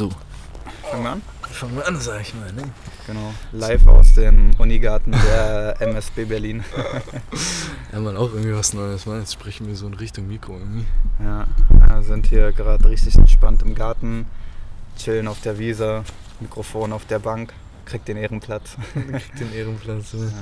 So. 0.00 0.08
Fangen 0.90 1.02
wir 1.02 1.10
an? 1.10 1.22
Fangen 1.42 1.76
wir 1.76 1.86
an, 1.86 2.00
sag 2.00 2.22
ich 2.22 2.32
mal, 2.34 2.50
ne? 2.54 2.62
Genau. 3.06 3.34
Live 3.52 3.86
aus 3.86 4.14
dem 4.14 4.52
Unigarten 4.56 5.12
der 5.12 5.76
MSB 5.80 6.24
Berlin. 6.24 6.64
Ja, 7.92 8.00
man 8.00 8.16
auch 8.16 8.32
irgendwie 8.32 8.54
was 8.54 8.72
Neues, 8.72 9.04
man. 9.04 9.20
Jetzt 9.20 9.34
sprechen 9.34 9.66
wir 9.66 9.76
so 9.76 9.86
in 9.86 9.92
Richtung 9.92 10.26
Mikro 10.26 10.54
irgendwie. 10.54 10.86
Ja, 11.22 11.46
wir 11.68 12.02
sind 12.02 12.28
hier 12.28 12.50
gerade 12.52 12.88
richtig 12.88 13.14
entspannt 13.16 13.60
im 13.60 13.74
Garten, 13.74 14.24
chillen 14.96 15.28
auf 15.28 15.42
der 15.42 15.58
Wiese, 15.58 16.02
Mikrofon 16.40 16.94
auf 16.94 17.04
der 17.04 17.18
Bank, 17.18 17.52
kriegt 17.84 18.08
den 18.08 18.16
Ehrenplatz. 18.16 18.76
Kriegt 18.94 19.38
den 19.38 19.52
Ehrenplatz. 19.52 20.14
Ne? 20.14 20.32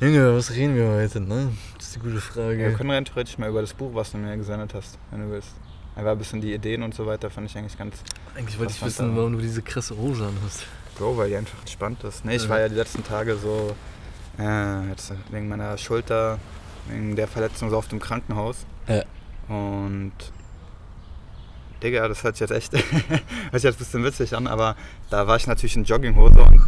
Ja. 0.00 0.06
Junge, 0.06 0.36
was 0.36 0.52
reden 0.52 0.76
wir 0.76 0.86
heute, 0.90 1.20
ne? 1.20 1.50
Das 1.76 1.86
ist 1.86 1.96
die 1.96 1.98
gute 1.98 2.20
Frage. 2.20 2.56
Wir 2.56 2.72
können 2.74 2.92
rein 2.92 3.04
theoretisch 3.04 3.36
mal 3.36 3.48
über 3.48 3.62
das 3.62 3.74
Buch, 3.74 3.90
was 3.94 4.12
du 4.12 4.18
mir 4.18 4.36
gesendet 4.36 4.74
hast, 4.74 4.96
wenn 5.10 5.22
du 5.22 5.32
willst. 5.32 5.56
Einfach 5.96 6.12
ein 6.12 6.18
bisschen 6.18 6.40
die 6.40 6.54
Ideen 6.54 6.82
und 6.82 6.94
so 6.94 7.04
weiter, 7.06 7.30
fand 7.30 7.50
ich 7.50 7.56
eigentlich 7.58 7.76
ganz 7.76 7.96
Eigentlich 8.36 8.58
wollte 8.58 8.72
ich 8.72 8.82
wissen, 8.84 9.16
warum 9.16 9.32
du 9.34 9.40
diese 9.40 9.60
krasse 9.62 9.96
Hose 9.96 10.26
anhast. 10.26 10.64
Bro, 10.96 11.16
weil 11.16 11.28
die 11.30 11.36
einfach 11.36 11.58
entspannt 11.60 12.02
ist. 12.04 12.24
Nee, 12.24 12.36
ich 12.36 12.44
Ja. 12.44 12.48
war 12.48 12.60
ja 12.60 12.68
die 12.68 12.74
letzten 12.76 13.02
Tage 13.04 13.36
so, 13.36 13.74
äh, 14.38 14.88
jetzt 14.88 15.12
wegen 15.30 15.48
meiner 15.48 15.76
Schulter, 15.78 16.38
wegen 16.88 17.16
der 17.16 17.26
Verletzung 17.28 17.70
so 17.70 17.76
auf 17.76 17.88
dem 17.88 17.98
Krankenhaus. 18.00 18.64
Ja. 18.86 19.02
Und 19.48 20.12
Digga, 21.82 22.06
das 22.08 22.22
hört 22.22 22.36
sich 22.36 22.48
jetzt 22.48 22.72
echt, 22.72 22.72
hört 23.10 23.22
sich 23.52 23.62
jetzt 23.64 23.76
ein 23.76 23.78
bisschen 23.78 24.04
witzig 24.04 24.34
an, 24.36 24.46
aber 24.46 24.76
da 25.10 25.26
war 25.26 25.36
ich 25.36 25.46
natürlich 25.46 25.76
in 25.76 25.84
Jogginghose 25.84 26.40
und 26.42 26.60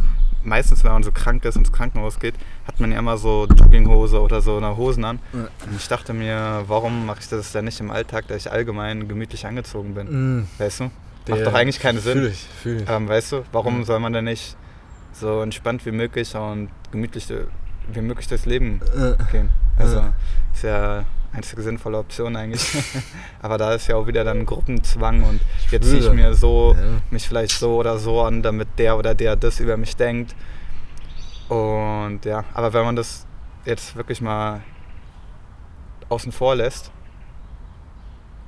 meistens, 0.43 0.83
wenn 0.83 0.91
man 0.91 1.03
so 1.03 1.11
krank 1.11 1.43
ist 1.45 1.55
und 1.55 1.67
ins 1.67 1.71
Krankenhaus 1.75 2.19
geht, 2.19 2.35
hat 2.67 2.79
man 2.79 2.91
ja 2.91 2.99
immer 2.99 3.17
so 3.17 3.45
Jogginghose 3.47 4.19
oder 4.21 4.41
so 4.41 4.57
eine 4.57 4.75
Hosen 4.77 5.05
an. 5.05 5.19
Ja. 5.33 5.39
Und 5.65 5.75
ich 5.77 5.87
dachte 5.87 6.13
mir, 6.13 6.63
warum 6.67 7.05
mache 7.05 7.19
ich 7.21 7.29
das 7.29 7.51
denn 7.51 7.65
nicht 7.65 7.79
im 7.79 7.91
Alltag, 7.91 8.27
dass 8.27 8.45
ich 8.45 8.51
allgemein 8.51 9.07
gemütlich 9.07 9.45
angezogen 9.45 9.93
bin? 9.93 10.37
Mhm. 10.39 10.47
Weißt 10.57 10.81
du? 10.81 10.91
Macht 11.29 11.45
doch 11.45 11.53
eigentlich 11.53 11.79
keinen 11.79 11.99
Sinn. 11.99 12.17
Fühl 12.19 12.27
ich, 12.27 12.47
fühl 12.61 12.81
ich. 12.81 12.89
Ähm, 12.89 13.07
weißt 13.07 13.31
du, 13.31 13.43
warum 13.53 13.79
Mhm. 13.79 13.83
soll 13.85 13.99
man 13.99 14.11
denn 14.13 14.25
nicht 14.25 14.57
so 15.13 15.41
entspannt 15.41 15.85
wie 15.85 15.91
möglich 15.91 16.35
und 16.35 16.69
gemütlich 16.91 17.27
wie 17.93 18.01
möglich 18.01 18.27
durchs 18.27 18.45
Leben 18.45 18.81
Äh, 18.95 19.15
gehen? 19.31 19.49
Also 19.77 19.97
Ja. 19.97 20.13
ist 20.53 20.63
ja 20.63 21.05
einzige 21.33 21.61
sinnvolle 21.61 21.97
Option 21.97 22.35
eigentlich. 22.35 22.65
Aber 23.41 23.57
da 23.57 23.73
ist 23.73 23.87
ja 23.87 23.95
auch 23.95 24.07
wieder 24.07 24.23
dann 24.23 24.45
Gruppenzwang 24.45 25.23
und 25.23 25.41
jetzt 25.71 25.89
ziehe 25.89 25.99
ich 25.99 26.11
mir 26.11 26.33
so 26.33 26.75
ja. 26.77 27.01
mich 27.09 27.27
vielleicht 27.27 27.57
so 27.57 27.77
oder 27.77 27.97
so 27.97 28.21
an, 28.21 28.41
damit 28.41 28.67
der 28.77 28.97
oder 28.97 29.15
der 29.15 29.35
das 29.35 29.59
über 29.59 29.75
mich 29.77 29.95
denkt. 29.95 30.35
Und 31.49 32.21
ja, 32.23 32.45
aber 32.53 32.73
wenn 32.73 32.85
man 32.85 32.95
das 32.95 33.25
jetzt 33.65 33.95
wirklich 33.95 34.21
mal 34.21 34.61
außen 36.09 36.31
vor 36.31 36.55
lässt, 36.55 36.91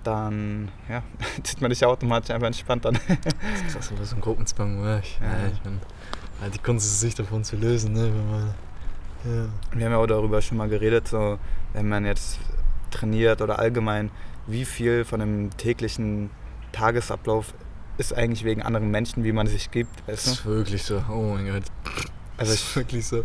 dann 0.04 0.70
ja, 0.88 1.02
zieht 1.44 1.62
man 1.62 1.72
sich 1.72 1.82
ja 1.82 1.88
automatisch 1.88 2.32
einfach 2.32 2.48
entspannt 2.48 2.86
an. 2.86 2.98
Das 3.08 3.86
ist 3.86 3.96
krass, 3.96 4.10
so 4.10 4.16
ein 4.16 4.22
Gruppenzwang 4.22 4.82
war 4.82 5.00
ich. 5.00 5.20
Ja. 5.20 5.28
Ja. 5.28 5.48
ich 5.52 5.60
mein, 5.64 6.52
die 6.52 6.60
Kunst 6.60 6.86
ist 6.86 6.94
es, 6.94 7.00
sich 7.00 7.16
davon 7.16 7.44
zu 7.44 7.56
lösen, 7.56 7.94
ne? 7.94 8.12
Wenn 8.14 8.30
man, 8.30 8.54
ja. 9.26 9.50
Wir 9.78 9.86
haben 9.86 9.92
ja 9.94 9.98
auch 9.98 10.06
darüber 10.06 10.42
schon 10.42 10.58
mal 10.58 10.70
geredet, 10.70 11.08
so 11.08 11.40
wenn 11.74 11.90
man 11.90 12.06
jetzt 12.06 12.40
trainiert 12.96 13.42
oder 13.42 13.60
allgemein, 13.60 14.12
wie 14.48 14.66
viel 14.66 15.06
von 15.06 15.20
dem 15.20 15.56
täglichen 15.58 16.30
Tagesablauf 16.72 17.54
ist 17.98 18.14
eigentlich 18.14 18.44
wegen 18.44 18.62
anderen 18.62 18.92
Menschen, 18.92 19.24
wie 19.24 19.32
man 19.32 19.48
sich 19.48 19.72
gibt, 19.72 19.92
Das 20.08 20.08
weißt 20.08 20.28
du? 20.28 20.32
ist 20.32 20.46
wirklich 20.46 20.84
so. 20.84 21.04
Oh 21.10 21.34
mein 21.36 21.46
Gott. 21.48 21.64
Also 22.38 22.52
das 22.52 22.62
ist 22.62 22.76
wirklich 22.76 23.06
so. 23.08 23.18
Ja. 23.18 23.24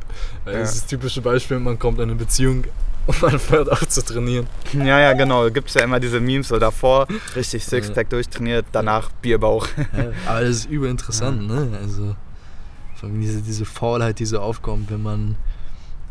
Das 0.53 0.75
ist 0.75 0.83
das 0.83 0.87
typische 0.87 1.21
Beispiel, 1.21 1.59
man 1.59 1.79
kommt 1.79 1.99
in 1.99 2.05
eine 2.05 2.15
Beziehung 2.15 2.65
und 3.07 3.23
man 3.23 3.41
hört 3.49 3.73
auf 3.73 3.89
zu 3.89 4.05
trainieren. 4.05 4.47
ja, 4.73 5.01
ja, 5.01 5.13
genau, 5.15 5.51
gibt 5.51 5.69
es 5.69 5.75
ja 5.75 5.83
immer 5.83 5.99
diese 5.99 6.21
Memes, 6.21 6.49
so 6.49 6.59
davor 6.59 7.09
richtig 7.35 7.65
Sixpack 7.65 8.09
durchtrainiert, 8.11 8.67
danach 8.71 9.11
Bierbauch. 9.23 9.67
Ja, 9.77 10.13
aber 10.27 10.41
das 10.43 10.51
ist 10.51 10.71
überinteressant, 10.71 11.49
ne? 11.49 11.77
Also 11.83 12.15
vor 12.95 13.09
allem 13.09 13.21
diese, 13.21 13.43
diese 13.43 13.65
Faulheit, 13.65 14.21
die 14.21 14.27
so 14.27 14.39
aufkommt, 14.39 14.91
wenn 14.91 15.03
man 15.03 15.37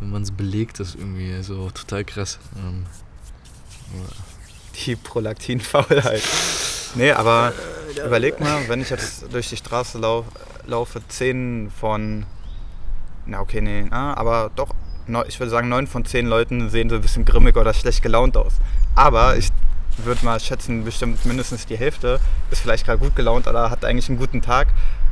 wenn 0.02 0.12
man 0.12 0.22
es 0.24 0.32
belegt, 0.32 0.80
ist 0.80 0.96
irgendwie 0.96 1.42
so 1.44 1.70
total 1.72 2.04
krass. 2.06 2.40
Ähm, 2.58 2.86
Die 4.76 4.96
Prolaktinfaulheit. 4.96 6.24
Nee, 6.96 7.12
aber 7.12 7.54
überleg 8.06 8.40
mal, 8.40 8.68
wenn 8.68 8.82
ich 8.82 8.90
jetzt 8.90 9.32
durch 9.32 9.50
die 9.50 9.58
Straße 9.58 9.98
lau 9.98 10.26
laufe, 10.66 11.02
10 11.08 11.72
von. 11.78 12.26
Na, 13.26 13.42
okay, 13.42 13.62
nee, 13.62 13.86
ah, 13.92 14.14
aber 14.14 14.52
doch, 14.56 14.74
ich 15.28 15.40
würde 15.40 15.50
sagen, 15.50 15.70
9 15.70 15.88
von 15.88 16.06
10 16.06 16.28
Leuten 16.28 16.70
sehen 16.70 16.90
so 16.90 16.96
ein 16.96 17.02
bisschen 17.02 17.26
grimmig 17.26 17.58
oder 17.58 17.74
schlecht 17.74 18.02
gelaunt 18.02 18.38
aus. 18.38 18.54
Aber 18.96 19.38
ich 19.38 19.50
würde 19.98 20.24
mal 20.26 20.40
schätzen, 20.40 20.86
bestimmt 20.86 21.26
mindestens 21.26 21.66
die 21.66 21.78
Hälfte 21.78 22.20
ist 22.52 22.62
vielleicht 22.62 22.86
gerade 22.86 23.00
gut 23.00 23.16
gelaunt 23.16 23.48
oder 23.48 23.70
hat 23.70 23.84
eigentlich 23.86 24.10
einen 24.10 24.18
guten 24.18 24.42
Tag. 24.42 24.68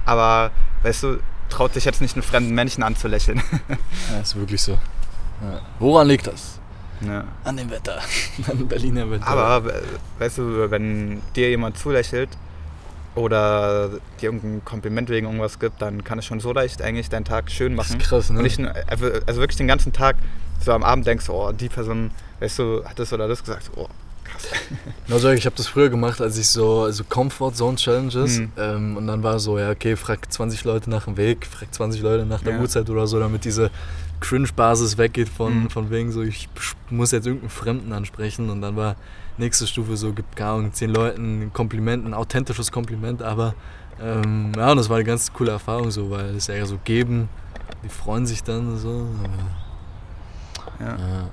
Aber, 0.06 0.52
weißt 0.84 1.04
du, 1.04 1.20
traut 1.50 1.74
sich 1.74 1.86
jetzt 1.86 2.02
nicht 2.02 2.16
einen 2.16 2.24
fremden 2.24 2.54
Menschen 2.54 2.84
anzulächeln. 2.84 3.42
ja, 4.12 4.20
ist 4.22 4.36
wirklich 4.36 4.62
so. 4.62 4.74
Ja. 4.74 5.62
Woran 5.80 6.08
liegt 6.08 6.28
das? 6.28 6.57
Ja. 7.06 7.24
An 7.44 7.58
dem 7.58 7.70
Wetter. 7.70 8.00
An 8.50 8.58
dem 8.58 8.68
Berliner 8.68 9.10
Wetter. 9.12 9.28
Aber 9.28 9.64
weißt 10.20 10.38
du, 10.40 10.72
wenn 10.72 11.22
dir 11.36 11.50
jemand 11.50 11.78
zulächelt 11.78 12.30
oder 13.16 13.90
dir 14.22 14.26
irgendein 14.26 14.64
Kompliment 14.64 15.10
wegen 15.10 15.26
irgendwas 15.28 15.60
gibt, 15.60 15.82
dann 15.82 16.04
kann 16.04 16.20
es 16.20 16.26
schon 16.26 16.40
so 16.40 16.54
leicht 16.54 16.82
eigentlich 16.82 17.10
deinen 17.10 17.26
Tag 17.26 17.50
schön 17.52 17.76
das 17.76 17.90
machen. 17.90 18.00
ist 18.02 18.08
krass, 18.08 18.30
ne? 18.30 18.38
Und 18.38 18.44
nicht, 18.44 18.60
nur- 18.60 18.74
also 19.26 19.40
wirklich 19.42 19.58
den 19.58 19.68
ganzen 19.68 19.92
Tag 19.94 20.18
so 20.64 20.72
am 20.72 20.84
Abend 20.84 21.06
denkst, 21.08 21.26
du, 21.28 21.34
oh, 21.34 21.52
die 21.52 21.70
Person, 21.70 22.12
weißt 22.40 22.60
du, 22.60 22.84
hat 22.86 22.98
das 23.00 23.12
oder 23.14 23.28
das 23.28 23.44
gesagt. 23.44 23.72
Oh, 23.76 23.88
krass. 24.38 24.60
Genau 25.06 25.20
so, 25.20 25.30
ich 25.30 25.46
habe 25.46 25.56
das 25.56 25.68
früher 25.68 25.90
gemacht, 25.90 26.22
als 26.22 26.38
ich 26.38 26.48
so 26.48 26.82
also 26.84 27.04
Comfort 27.04 27.54
Zone 27.54 27.76
Challenges 27.78 28.40
Mhm. 28.40 28.52
ähm, 28.58 28.98
und 28.98 29.08
dann 29.08 29.24
war 29.24 29.40
so, 29.40 29.58
ja 29.60 29.72
okay, 29.72 29.96
frag 29.96 30.32
20 30.32 30.64
Leute 30.64 30.90
nach 30.90 31.06
dem 31.06 31.18
Weg, 31.18 31.46
frag 31.46 31.74
20 31.74 32.02
Leute 32.02 32.26
nach 32.26 32.42
der 32.42 32.54
Ja. 32.56 32.60
Uhrzeit 32.62 32.90
oder 32.90 33.08
so, 33.08 33.20
damit 33.20 33.46
diese 33.46 33.70
Cringe-Basis 34.20 34.98
weggeht 34.98 35.30
von, 35.30 35.64
Mhm. 35.64 35.70
von 35.70 35.90
wegen 35.90 36.12
so, 36.12 36.22
ich 36.24 36.50
muss 36.90 37.12
jetzt 37.12 37.28
irgendeinen 37.28 37.50
Fremden 37.52 37.94
ansprechen 37.94 38.50
und 38.50 38.62
dann 38.62 38.76
war 38.76 38.96
nächste 39.38 39.68
Stufe 39.68 39.96
so, 39.96 40.12
gibt 40.14 40.36
gar 40.36 40.56
Ahnung, 40.58 40.74
10 40.74 40.90
Leuten 40.90 41.42
ein 41.44 41.54
Kompliment, 41.54 42.06
ein 42.06 42.14
authentisches 42.16 42.72
Kompliment, 42.72 43.22
aber 43.22 43.54
ähm, 44.02 44.52
ja, 44.56 44.72
und 44.72 44.78
das 44.78 44.90
war 44.90 44.98
eine 44.98 45.06
ganz 45.06 45.32
coole 45.34 45.52
Erfahrung 45.52 45.92
so, 45.92 46.10
weil 46.12 46.36
es 46.36 46.48
ja 46.48 46.66
so 46.66 46.80
geben, 46.84 47.30
die 47.84 47.90
freuen 47.90 48.26
sich 48.26 48.44
dann 48.44 48.78
so. 48.78 49.08
Ja. 50.80 50.88
Aber, 50.94 51.00
ja. 51.00 51.30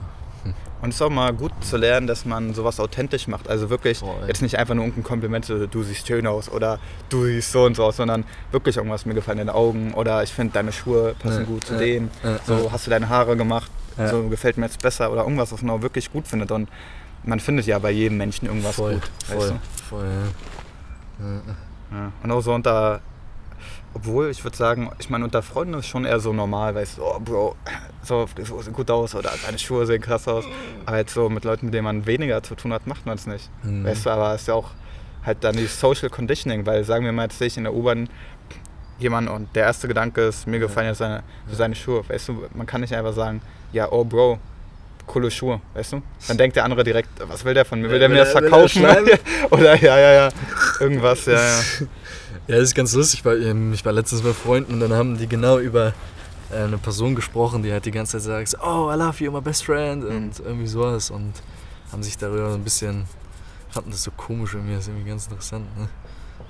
Und 0.82 0.91
es 0.91 0.97
ist 0.97 1.03
auch 1.03 1.09
mal 1.10 1.32
gut 1.32 1.53
zu 1.62 1.77
lernen, 1.78 2.06
dass 2.06 2.25
man 2.27 2.53
sowas 2.53 2.78
authentisch 2.78 3.27
macht. 3.28 3.49
Also 3.49 3.71
wirklich 3.71 3.99
Voll. 4.00 4.15
jetzt 4.27 4.43
nicht 4.43 4.59
einfach 4.59 4.75
nur 4.75 4.84
irgendein 4.84 5.05
Kompliment, 5.09 5.44
so, 5.47 5.66
du 5.66 5.82
siehst 5.82 6.06
schön 6.06 6.27
aus 6.27 6.50
oder 6.50 6.78
du 7.09 7.25
siehst 7.25 7.53
so 7.53 7.65
und 7.65 7.75
so 7.77 7.84
aus, 7.84 7.97
sondern 7.97 8.25
wirklich 8.53 8.77
irgendwas, 8.77 9.06
mir 9.06 9.15
gefallen 9.15 9.38
deine 9.38 9.55
Augen 9.55 9.94
oder 9.94 10.22
ich 10.22 10.32
finde 10.32 10.53
deine 10.53 10.72
Schuhe 10.72 11.15
passen 11.19 11.41
Ja, 11.41 11.44
gut 11.44 11.65
zu 11.66 11.75
ja, 11.75 11.78
denen. 11.81 12.10
ja, 12.22 12.38
So 12.47 12.71
hast 12.71 12.87
du 12.87 12.91
deine 12.91 13.09
Haare 13.09 13.37
gemacht, 13.37 13.71
so 14.10 14.28
gefällt 14.28 14.59
mir 14.59 14.66
jetzt 14.66 14.82
besser 14.82 15.10
oder 15.10 15.22
irgendwas, 15.22 15.53
was 15.53 15.62
man 15.62 15.77
auch 15.77 15.82
wirklich 15.82 16.12
gut 16.12 16.27
findet. 16.27 16.50
Und 16.50 16.69
man 17.22 17.41
findet 17.41 17.65
ja 17.66 17.78
bei 17.78 17.91
jedem 17.91 18.19
Menschen 18.19 18.47
irgendwas 18.47 18.75
voll, 18.75 18.94
gut. 18.94 19.11
voll, 19.26 19.38
Weißt 19.38 19.55
voll, 19.88 20.05
ja. 20.05 21.25
Du? 21.25 21.97
ja. 21.97 22.12
Und 22.22 22.31
auch 22.31 22.41
so 22.41 22.53
unter, 22.53 23.00
obwohl 23.94 24.28
ich 24.31 24.43
würde 24.44 24.56
sagen, 24.56 24.91
ich 24.99 25.09
meine, 25.09 25.25
unter 25.25 25.43
Freunden 25.43 25.75
ist 25.75 25.87
schon 25.87 26.05
eher 26.05 26.21
so 26.21 26.32
normal, 26.32 26.75
weißt 26.75 26.99
du, 26.99 27.03
oh 27.05 27.21
Bro, 27.21 27.56
so, 28.05 28.27
so 28.43 28.61
sieht 28.63 28.73
gut 28.73 28.91
aus 28.91 29.15
oder 29.15 29.33
deine 29.45 29.59
Schuhe 29.59 29.87
sehen 29.87 30.01
krass 30.01 30.27
aus. 30.29 30.45
Aber 30.87 30.99
jetzt 30.99 31.15
so 31.15 31.29
mit 31.29 31.45
Leuten, 31.45 31.67
mit 31.67 31.75
denen 31.75 31.85
man 31.85 32.07
weniger 32.07 32.43
zu 32.43 32.55
tun 32.55 32.73
hat, 32.73 32.87
macht 32.87 33.07
man 33.07 33.17
es 33.17 33.27
nicht. 33.27 33.51
Mhm. 33.63 33.85
Weißt 33.85 34.07
du, 34.07 34.11
aber 34.11 34.35
es 34.35 34.43
ist 34.43 34.49
ja 34.49 34.55
auch 34.55 34.71
halt 35.25 35.39
dann 35.43 35.57
die 35.57 35.67
Social 35.67 36.11
Conditioning, 36.11 36.67
weil 36.67 36.85
sagen 36.85 37.05
wir 37.05 37.13
mal, 37.13 37.25
jetzt 37.25 37.39
sehe 37.39 37.47
ich 37.47 37.57
in 37.57 37.65
der 37.65 37.75
U-Bahn 37.75 38.09
jemanden 38.99 39.31
und 39.31 39.49
der 39.57 39.65
erste 39.65 39.89
Gedanke 39.89 40.21
ist, 40.23 40.47
mir 40.47 40.59
gefallen 40.59 40.89
jetzt 40.89 40.99
seine, 40.99 41.23
seine 41.51 41.75
Schuhe. 41.75 42.03
Weißt 42.09 42.29
du, 42.29 42.45
man 42.55 42.67
kann 42.67 42.81
nicht 42.81 42.95
einfach 42.95 43.13
sagen, 43.15 43.43
ja, 43.73 43.91
oh 43.91 44.05
Bro, 44.05 44.39
coole 45.07 45.31
Schuhe, 45.31 45.61
weißt 45.75 45.95
du? 45.95 46.03
Dann 46.29 46.37
denkt 46.39 46.57
der 46.57 46.65
andere 46.65 46.85
direkt, 46.85 47.09
was 47.27 47.45
will 47.45 47.55
der 47.55 47.65
von 47.65 47.81
mir? 47.81 47.91
Will 47.91 47.99
der 47.99 48.09
mir 48.09 48.17
das 48.19 48.35
er- 48.35 48.43
er 48.43 48.49
verkaufen? 48.49 48.85
Oder 49.51 49.75
ja, 49.83 49.99
ja, 49.99 50.13
ja, 50.13 50.29
irgendwas, 50.81 51.27
ja, 51.27 51.35
ja. 51.35 51.61
Ja, 52.47 52.57
das 52.57 52.65
ist 52.65 52.75
ganz 52.75 52.93
lustig, 52.93 53.25
weil 53.25 53.43
ähm, 53.43 53.73
ich 53.73 53.87
war 53.87 53.93
letztens 53.93 54.21
bei 54.21 54.35
Freunden 54.35 54.75
und 54.75 54.81
dann 54.81 54.93
haben 54.93 55.17
die 55.17 55.27
genau 55.27 55.59
über 55.59 55.95
eine 56.52 56.79
Person 56.79 57.14
gesprochen, 57.14 57.62
die 57.62 57.73
halt 57.73 57.85
die 57.85 57.91
ganze 57.91 58.19
Zeit 58.20 58.49
sagt, 58.49 58.64
oh, 58.64 58.91
I 58.93 58.96
love 58.96 59.23
you, 59.23 59.31
my 59.32 59.41
best 59.41 59.64
friend 59.64 60.02
Mhm. 60.05 60.17
und 60.17 60.41
irgendwie 60.41 60.67
sowas 60.67 61.11
und 61.11 61.32
haben 61.93 62.02
sich 62.02 62.17
darüber 62.19 62.50
so 62.50 62.56
ein 62.56 62.64
bisschen, 62.64 63.05
fanden 63.70 63.91
das 63.91 64.02
so 64.02 64.11
komisch 64.17 64.55
irgendwie, 64.55 64.75
das 64.75 64.82
ist 64.85 64.88
irgendwie 64.88 65.08
ganz 65.08 65.26
interessant. 65.26 65.64
Ne? 65.79 65.88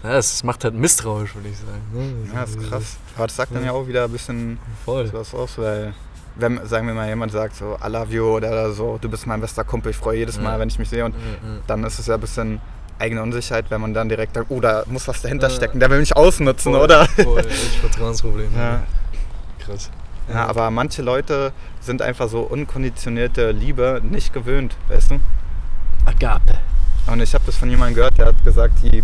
Ja, 0.02 0.18
es 0.18 0.42
macht 0.44 0.64
halt 0.64 0.74
misstrauisch, 0.74 1.34
würde 1.34 1.48
ich 1.48 1.56
sagen. 1.58 1.82
Ne? 1.92 2.34
Ja, 2.34 2.42
ist 2.42 2.58
krass. 2.68 2.96
Aber 3.16 3.26
das 3.26 3.36
sagt 3.36 3.54
dann 3.54 3.64
ja 3.64 3.72
auch 3.72 3.86
wieder 3.86 4.04
ein 4.04 4.10
bisschen 4.10 4.58
Voll. 4.84 5.06
sowas 5.06 5.32
aus, 5.34 5.56
weil 5.58 5.94
wenn, 6.36 6.66
sagen 6.66 6.86
wir 6.88 6.94
mal, 6.94 7.08
jemand 7.08 7.32
sagt 7.32 7.56
so, 7.56 7.76
I 7.82 7.88
love 7.88 8.12
you 8.12 8.24
oder 8.24 8.72
so, 8.72 8.98
du 9.00 9.08
bist 9.08 9.26
mein 9.26 9.40
bester 9.40 9.64
Kumpel, 9.64 9.90
ich 9.90 9.96
freue 9.96 10.18
jedes 10.18 10.38
Mal, 10.38 10.54
Ja. 10.54 10.58
wenn 10.58 10.68
ich 10.68 10.78
mich 10.78 10.88
sehe 10.88 11.04
und 11.04 11.14
Ja, 11.14 11.18
ja. 11.20 11.58
dann 11.66 11.84
ist 11.84 11.98
es 11.98 12.06
ja 12.06 12.14
ein 12.14 12.20
bisschen 12.20 12.60
eigene 12.98 13.22
Unsicherheit, 13.22 13.66
wenn 13.70 13.80
man 13.80 13.94
dann 13.94 14.08
direkt 14.08 14.34
sagt, 14.34 14.50
oh, 14.50 14.60
da 14.60 14.82
muss 14.86 15.06
was 15.08 15.22
dahinter 15.22 15.48
Ja. 15.48 15.54
stecken, 15.54 15.78
der 15.80 15.88
will 15.90 16.00
mich 16.00 16.16
ausnutzen, 16.16 16.72
Voll, 16.72 16.82
oder? 16.82 17.06
Voll, 17.06 17.38
echt 17.46 17.76
Vertrauensproblem. 17.80 18.50
Ja. 18.56 18.82
Krass. 19.58 19.90
Ja, 20.28 20.46
aber 20.46 20.70
manche 20.70 21.02
Leute 21.02 21.52
sind 21.80 22.00
einfach 22.00 22.28
so 22.28 22.40
unkonditionierte 22.40 23.50
Liebe 23.50 24.00
nicht 24.02 24.32
gewöhnt, 24.32 24.74
weißt 24.88 25.10
du? 25.12 25.20
Agape. 26.06 26.54
Und 27.06 27.20
ich 27.20 27.34
habe 27.34 27.44
das 27.44 27.56
von 27.56 27.68
jemandem 27.68 27.96
gehört, 27.96 28.16
der 28.18 28.26
hat 28.26 28.42
gesagt, 28.44 28.74
die 28.82 29.02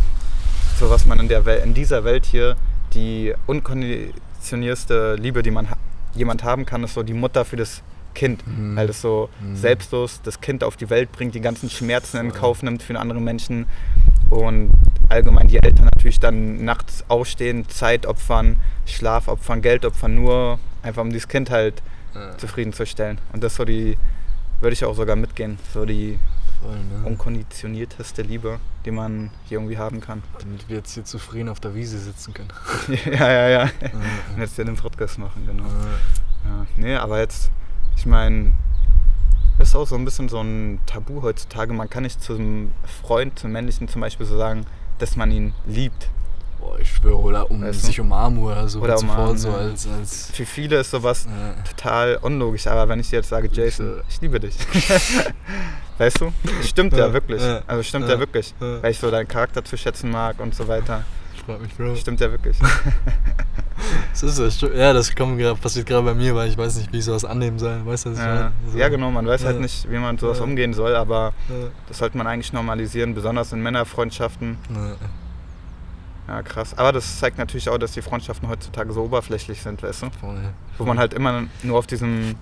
so 0.79 0.89
was 0.89 1.05
man 1.05 1.21
in, 1.21 1.29
der 1.29 1.45
Wel 1.45 1.59
in 1.63 1.75
dieser 1.75 2.05
Welt 2.05 2.25
hier, 2.25 2.57
die 2.95 3.35
unkonditionierste 3.47 5.17
Liebe, 5.17 5.43
die 5.43 5.51
man 5.51 5.71
ha 5.71 5.77
jemand 6.15 6.43
haben 6.43 6.67
kann, 6.67 6.83
ist 6.83 6.95
so 6.95 7.03
die 7.03 7.13
Mutter 7.13 7.45
für 7.45 7.57
das 7.57 7.83
Kind. 8.15 8.45
Mhm. 8.47 8.75
Weil 8.77 8.89
es 8.89 9.01
so 9.01 9.29
Mhm. 9.41 9.55
selbstlos 9.57 10.21
das 10.25 10.41
Kind 10.41 10.65
auf 10.65 10.77
die 10.77 10.91
Welt 10.91 11.13
bringt, 11.13 11.35
die 11.35 11.41
ganzen 11.41 11.71
Schmerzen 11.71 12.17
in 12.17 12.33
Kauf 12.33 12.63
nimmt 12.63 12.83
für 12.83 12.99
andere 12.99 13.21
Menschen 13.21 13.67
und 14.31 14.73
allgemein 15.09 15.49
die 15.49 15.63
Eltern 15.63 15.89
natürlich 15.93 16.21
dann 16.21 16.65
nachts 16.65 17.05
aufstehen, 17.09 17.69
Zeit 17.69 18.07
opfern, 18.07 18.57
Schlaf 18.87 19.29
opfern, 19.29 19.61
Geld 19.61 19.85
opfern, 19.85 20.15
nur 20.15 20.59
einfach 20.83 21.03
um 21.03 21.11
dieses 21.11 21.29
Kind 21.29 21.51
halt 21.51 21.83
Ja, 22.15 22.37
zufriedenzustellen. 22.39 23.19
Und 23.33 23.43
das 23.45 23.57
so 23.57 23.65
die, 23.65 23.99
würde 24.61 24.73
ich 24.73 24.85
auch 24.85 24.95
sogar 24.95 25.17
mitgehen, 25.17 25.59
so 25.75 25.85
die 25.85 26.19
voll, 26.63 26.77
ne? 26.77 27.07
unkonditionierteste 27.07 28.23
Liebe, 28.23 28.61
die 28.85 28.91
man 28.91 29.31
hier 29.47 29.59
irgendwie 29.59 29.79
haben 29.79 30.01
kann. 30.01 30.23
Damit 30.39 30.69
wir 30.69 30.77
jetzt 30.77 30.95
hier 30.95 31.05
zufrieden 31.05 31.49
auf 31.49 31.61
der 31.61 31.75
Wiese 31.75 31.99
sitzen 31.99 32.33
können. 32.33 32.51
ja, 33.07 33.31
ja, 33.31 33.49
ja. 33.49 33.63
Und 34.35 34.41
jetzt 34.41 34.57
hier 34.57 34.65
den 34.65 34.77
Podcast 34.77 35.19
machen, 35.19 35.47
genau. 35.47 35.65
Ja, 35.65 36.67
nee, 36.77 36.95
aber 36.95 37.19
jetzt, 37.19 37.51
ich 37.97 38.07
meine, 38.07 38.53
ist 39.69 39.77
auch 39.77 39.87
so 39.87 39.95
ein 39.97 40.05
bisschen 40.05 40.29
so 40.29 40.41
ein 40.41 40.81
Tabu 40.87 41.23
heutzutage. 41.23 41.73
Man 41.73 41.89
kann 41.91 42.03
nicht 42.05 42.23
zum 42.23 42.73
Freund, 43.03 43.39
zum 43.39 43.53
Männlichen 43.53 43.89
zum 43.89 44.01
Beispiel 44.01 44.27
so 44.27 44.37
sagen, 44.37 44.65
dass 44.99 45.17
man 45.17 45.31
ihn 45.31 45.55
liebt. 45.67 46.09
Boah, 46.59 46.79
ich 46.79 46.91
schwöre, 46.93 47.17
oder 47.19 47.51
um 47.51 47.63
Weißt 47.63 47.83
du? 47.83 47.87
sich 47.87 48.01
umarmen 48.01 48.39
oder 48.43 48.69
so. 48.69 48.81
Oder 48.81 48.99
umarmen, 48.99 49.39
so 49.39 49.51
als. 49.51 49.87
als 49.89 50.31
Für 50.31 50.45
viele 50.45 50.77
ist 50.81 50.91
sowas 50.91 51.27
ja. 51.27 51.55
total 51.63 52.17
unlogisch, 52.21 52.67
aber 52.67 52.87
wenn 52.89 53.01
ich 53.01 53.09
dir 53.09 53.17
jetzt 53.17 53.31
sage, 53.31 53.49
Jason, 53.51 53.87
so- 53.97 54.03
ich 54.09 54.21
liebe 54.21 54.39
dich. 54.41 54.57
weißt 55.99 56.21
du? 56.21 56.33
Stimmt 56.63 56.93
ja, 56.93 57.07
Ja, 57.07 57.13
wirklich. 57.13 57.41
ja, 57.43 57.63
Also 57.67 57.83
stimmt 57.83 58.09
ja, 58.09 58.19
wirklich. 58.19 58.55
Weil 58.59 58.91
ich 58.91 58.99
so 58.99 59.11
deinen 59.11 59.29
Charakter 59.29 59.65
zu 59.65 59.77
schätzen 59.79 60.11
mag 60.11 60.39
und 60.41 60.55
so 60.55 60.69
weiter. 60.69 61.05
Ich 61.35 61.43
frag 61.43 61.61
mich, 61.63 61.75
Bro. 61.75 61.97
Stimmt 61.97 62.21
ja 62.21 62.31
wirklich. 62.31 62.57
Das 64.13 64.23
ist 64.23 64.63
Ja, 64.63 64.93
das 64.93 65.15
kommt 65.15 65.41
passiert 65.61 65.87
gerade 65.87 66.05
bei 66.05 66.15
mir, 66.15 66.35
weil 66.35 66.49
ich 66.49 66.59
weiß 66.59 66.77
nicht, 66.77 66.93
wie 66.93 66.99
ich 66.99 67.05
sowas 67.05 67.25
annehmen 67.25 67.59
soll. 67.59 67.85
Weißt 67.87 68.07
du, 68.07 68.11
Ja? 68.11 68.53
So. 68.71 68.79
ja, 68.79 68.89
genau, 68.89 69.11
man 69.11 69.27
weiß 69.27 69.45
halt 69.45 69.57
Ja. 69.57 69.63
nicht, 69.63 69.91
wie 69.91 69.99
man 69.99 70.19
sowas 70.19 70.39
Ja. 70.39 70.45
umgehen 70.45 70.75
soll, 70.75 70.95
aber 70.97 71.33
Ja. 71.49 71.69
das 71.89 71.99
sollte 71.99 72.17
man 72.19 72.27
eigentlich 72.27 72.53
normalisieren, 72.53 73.15
besonders 73.15 73.53
in 73.53 73.63
Männerfreundschaften. 73.63 74.57
Ja. 74.75 74.97
Ja, 76.37 76.43
krass. 76.43 76.77
Aber 76.79 76.93
das 76.93 77.19
zeigt 77.19 77.39
natürlich 77.39 77.69
auch, 77.69 77.79
dass 77.79 77.93
die 77.93 78.03
Freundschaften 78.03 78.49
heutzutage 78.49 78.93
so 78.93 79.03
oberflächlich 79.03 79.63
sind, 79.63 79.83
weißt 79.83 80.03
du? 80.03 80.11
Voll. 80.21 80.39
Wo 80.79 80.85
man 80.85 80.99
halt 80.99 81.13
immer 81.13 81.45
nur 81.63 81.79
auf 81.79 81.87
diesem 81.89 82.37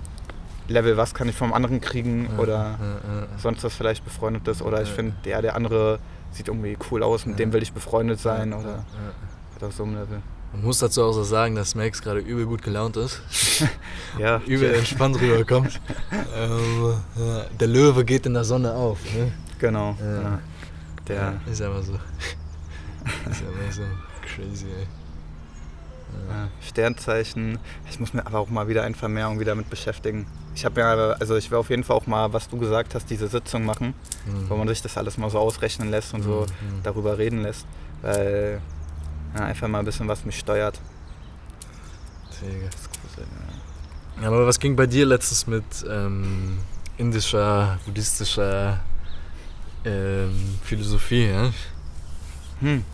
Level, 0.68 0.98
was 0.98 1.14
kann 1.14 1.28
ich 1.28 1.36
vom 1.36 1.54
anderen 1.54 1.80
kriegen 1.80 2.28
Ja, 2.32 2.38
oder 2.42 2.52
ja, 2.54 2.66
ja. 3.20 3.26
sonst 3.38 3.64
was 3.64 3.74
vielleicht 3.74 4.04
befreundet 4.04 4.46
ist 4.48 4.60
oder 4.60 4.82
ich 4.82 4.88
Ja. 4.90 4.94
finde, 4.94 5.14
der, 5.24 5.40
der 5.40 5.56
andere 5.56 5.98
sieht 6.32 6.48
irgendwie 6.48 6.76
cool 6.90 7.02
aus, 7.02 7.24
mit 7.24 7.38
Ja. 7.38 7.46
dem 7.46 7.54
will 7.54 7.62
ich 7.62 7.72
befreundet 7.72 8.20
sein 8.20 8.50
Ja, 8.50 8.58
oder 8.58 8.68
ja, 8.68 8.74
ja. 8.74 8.82
halt 9.54 9.64
auf 9.64 9.72
so 9.74 9.84
einem 9.84 9.94
Level. 9.94 10.20
Man 10.52 10.62
muss 10.64 10.78
dazu 10.78 11.02
auch 11.04 11.12
so 11.12 11.22
sagen, 11.24 11.54
dass 11.54 11.74
Max 11.74 12.00
gerade 12.02 12.20
übel 12.20 12.46
gut 12.46 12.62
gelaunt 12.62 12.96
ist. 12.96 13.20
Ja, 14.18 14.40
übel 14.46 14.74
entspannt 14.74 15.20
rüberkommt. 15.20 15.80
ähm, 16.34 16.94
ja, 17.16 17.44
der 17.60 17.68
Löwe 17.68 18.04
geht 18.04 18.24
in 18.26 18.34
der 18.34 18.42
Sonne 18.44 18.72
auf. 18.72 18.98
Ne? 19.14 19.30
genau. 19.58 19.96
Ja. 20.00 20.22
Ja. 20.22 20.38
Der, 21.06 21.40
ist 21.50 21.60
einfach 21.62 21.82
so. 21.82 21.92
ist 23.30 23.42
einfach 23.42 23.72
so 23.72 23.82
crazy, 24.22 24.64
ey. 24.66 24.86
Ja. 26.30 26.48
Sternzeichen. 26.66 27.58
Ich 27.90 28.00
muss 28.00 28.14
mir 28.14 28.26
aber 28.26 28.38
auch 28.38 28.48
mal 28.48 28.66
wieder 28.66 28.82
ein 28.84 28.94
Vermehrung 28.94 29.38
wieder 29.38 29.52
damit 29.52 29.68
beschäftigen. 29.70 30.26
Ich 30.54 30.64
habe 30.64 30.80
ja, 30.80 30.94
also 31.12 31.36
ich 31.36 31.50
will 31.50 31.58
auf 31.58 31.68
jeden 31.70 31.84
Fall 31.84 31.96
auch 31.96 32.06
mal, 32.06 32.32
was 32.32 32.48
du 32.48 32.56
gesagt 32.58 32.94
hast, 32.94 33.08
diese 33.10 33.28
Sitzung 33.28 33.64
machen, 33.66 33.94
Mhm. 34.26 34.48
wo 34.48 34.56
man 34.56 34.66
sich 34.68 34.80
das 34.82 34.96
alles 34.96 35.18
mal 35.18 35.30
so 35.30 35.38
ausrechnen 35.38 35.90
lässt 35.90 36.14
und 36.14 36.22
so 36.22 36.46
Mhm. 36.48 36.82
darüber 36.82 37.18
reden 37.18 37.42
lässt. 37.42 37.66
Weil 38.02 38.60
ja, 39.34 39.44
einfach 39.44 39.68
mal 39.68 39.80
ein 39.80 39.84
bisschen 39.84 40.08
was 40.08 40.24
mich 40.24 40.38
steuert. 40.38 40.80
Digga. 42.40 42.66
Das 42.66 42.80
ist 42.80 42.90
gruselig, 42.92 43.28
ja. 43.28 44.22
Ja, 44.22 44.28
aber 44.28 44.46
was 44.46 44.58
ging 44.58 44.74
bei 44.74 44.86
dir 44.86 45.06
letztens 45.06 45.46
mit 45.46 45.64
ähm, 45.88 46.58
indischer, 46.96 47.78
buddhistischer 47.84 48.80
ähm, 49.84 50.58
Philosophie? 50.62 51.28
Ja? 51.28 51.52
Hm. 52.60 52.84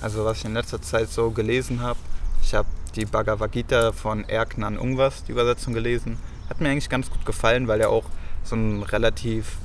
Also 0.00 0.24
was 0.24 0.38
ich 0.38 0.44
in 0.44 0.54
letzter 0.54 0.80
Zeit 0.80 1.10
so 1.10 1.30
gelesen 1.30 1.82
habe, 1.82 1.98
ich 2.42 2.54
habe 2.54 2.68
die 2.94 3.04
Bhagavad 3.04 3.52
Gita 3.52 3.92
von 3.92 4.24
Erknan 4.28 4.78
Ungwas, 4.78 5.24
die 5.24 5.32
Übersetzung 5.32 5.74
gelesen. 5.74 6.18
Hat 6.48 6.60
mir 6.60 6.70
eigentlich 6.70 6.88
ganz 6.88 7.10
gut 7.10 7.24
gefallen, 7.24 7.68
weil 7.68 7.80
er 7.80 7.90
auch 7.90 8.04
so 8.42 8.56
ein 8.56 8.82
relativ 8.82 9.58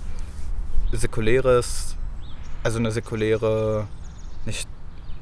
säkuläres, 0.91 1.95
also 2.63 2.79
eine 2.79 2.91
säkuläre, 2.91 3.87
nicht 4.45 4.67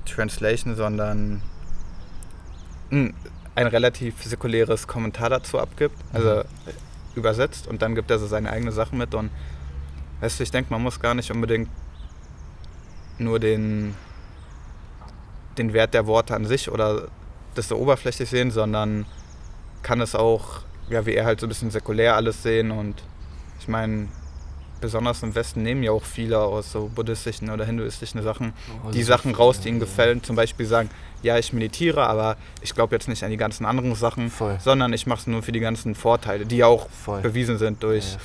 Translation, 0.05 0.75
sondern 0.75 1.41
hm, 2.89 3.13
ein 3.55 3.67
relativ 3.67 4.23
säkuläres 4.23 4.87
Kommentar 4.87 5.29
dazu 5.29 5.59
abgibt, 5.59 5.95
also 6.13 6.37
Mhm. 6.37 6.43
übersetzt 7.15 7.67
und 7.67 7.81
dann 7.81 7.93
gibt 7.95 8.09
er 8.11 8.17
so 8.19 8.25
seine 8.27 8.49
eigene 8.51 8.71
Sachen 8.71 8.97
mit 8.97 9.13
und 9.13 9.29
weißt 10.21 10.39
du, 10.39 10.43
ich 10.43 10.51
denke, 10.51 10.71
man 10.73 10.81
muss 10.81 10.99
gar 10.99 11.13
nicht 11.13 11.29
unbedingt 11.31 11.69
nur 13.19 13.39
den, 13.39 13.93
den 15.57 15.73
Wert 15.73 15.93
der 15.93 16.07
Worte 16.07 16.35
an 16.35 16.45
sich 16.45 16.71
oder 16.71 17.07
das 17.53 17.67
so 17.67 17.77
oberflächlich 17.77 18.29
sehen, 18.29 18.49
sondern 18.49 19.05
kann 19.83 20.01
es 20.01 20.15
auch, 20.15 20.61
ja, 20.89 21.05
wie 21.05 21.13
er 21.13 21.25
halt 21.25 21.39
so 21.39 21.45
ein 21.45 21.49
bisschen 21.49 21.69
säkulär 21.69 22.15
alles 22.15 22.41
sehen 22.41 22.71
und 22.71 23.03
ich 23.59 23.67
meine, 23.67 24.07
besonders 24.83 25.23
im 25.23 25.33
Westen 25.33 25.63
nehmen 25.63 25.81
ja 25.81 25.91
auch 25.91 26.03
viele 26.03 26.39
aus 26.39 26.71
so 26.73 26.91
buddhistischen 26.93 27.49
oder 27.49 27.65
hinduistischen 27.65 28.21
Sachen 28.21 28.53
Oh, 28.85 28.91
die 28.91 29.01
Sachen 29.01 29.33
raus, 29.33 29.59
die 29.61 29.69
ihnen 29.69 29.79
gefallen. 29.79 30.21
Zum 30.21 30.35
Beispiel 30.35 30.65
sagen, 30.65 30.89
ja, 31.23 31.37
ich 31.39 31.53
meditiere, 31.53 32.05
aber 32.05 32.35
ich 32.61 32.75
glaube 32.75 32.93
jetzt 32.93 33.07
nicht 33.07 33.23
an 33.23 33.31
die 33.31 33.37
ganzen 33.37 33.65
anderen 33.65 33.95
Sachen, 33.95 34.29
Voll. 34.29 34.57
sondern 34.59 34.91
ich 34.91 35.07
mache 35.07 35.21
es 35.21 35.27
nur 35.27 35.41
für 35.41 35.53
die 35.53 35.61
ganzen 35.61 35.95
Vorteile, 35.95 36.45
die 36.45 36.57
ja 36.57 36.67
auch 36.67 36.89
Voll. 36.89 37.21
bewiesen 37.21 37.57
sind 37.57 37.81
durch 37.81 38.13
Ja. 38.13 38.19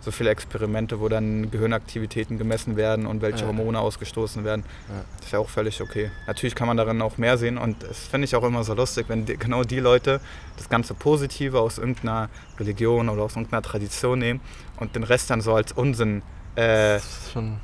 So 0.00 0.10
viele 0.10 0.30
Experimente, 0.30 0.98
wo 1.00 1.08
dann 1.08 1.50
Gehirnaktivitäten 1.50 2.38
gemessen 2.38 2.76
werden 2.76 3.06
und 3.06 3.20
welche 3.22 3.40
Ja. 3.40 3.46
Hormone 3.48 3.78
ausgestoßen 3.78 4.44
werden. 4.44 4.64
Ja. 4.88 5.04
Das 5.18 5.26
ist 5.26 5.32
ja 5.32 5.38
auch 5.38 5.48
völlig 5.48 5.80
okay. 5.82 6.10
Natürlich 6.26 6.54
kann 6.54 6.66
man 6.66 6.76
darin 6.76 7.02
auch 7.02 7.18
mehr 7.18 7.36
sehen 7.36 7.58
und 7.58 7.82
das 7.82 7.98
finde 8.06 8.24
ich 8.24 8.34
auch 8.34 8.44
immer 8.44 8.64
so 8.64 8.74
lustig, 8.74 9.06
wenn 9.08 9.26
die, 9.26 9.36
genau 9.36 9.62
die 9.62 9.80
Leute 9.80 10.20
das 10.56 10.68
ganze 10.68 10.94
Positive 10.94 11.60
aus 11.60 11.78
irgendeiner 11.78 12.28
Religion 12.58 13.08
oder 13.08 13.22
aus 13.22 13.32
irgendeiner 13.36 13.62
Tradition 13.62 14.18
nehmen 14.18 14.40
und 14.78 14.96
den 14.96 15.02
Rest 15.04 15.30
dann 15.30 15.40
so 15.42 15.54
als 15.54 15.72
Unsinn 15.72 16.22
äh, 16.56 16.98
schon. 17.32 17.60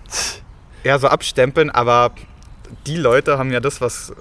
so 0.85 1.09
abstempeln, 1.09 1.71
aber 1.71 2.13
die 2.87 2.97
Leute 2.97 3.39
haben 3.39 3.51
ja 3.51 3.61
das, 3.61 3.81
was 3.81 4.13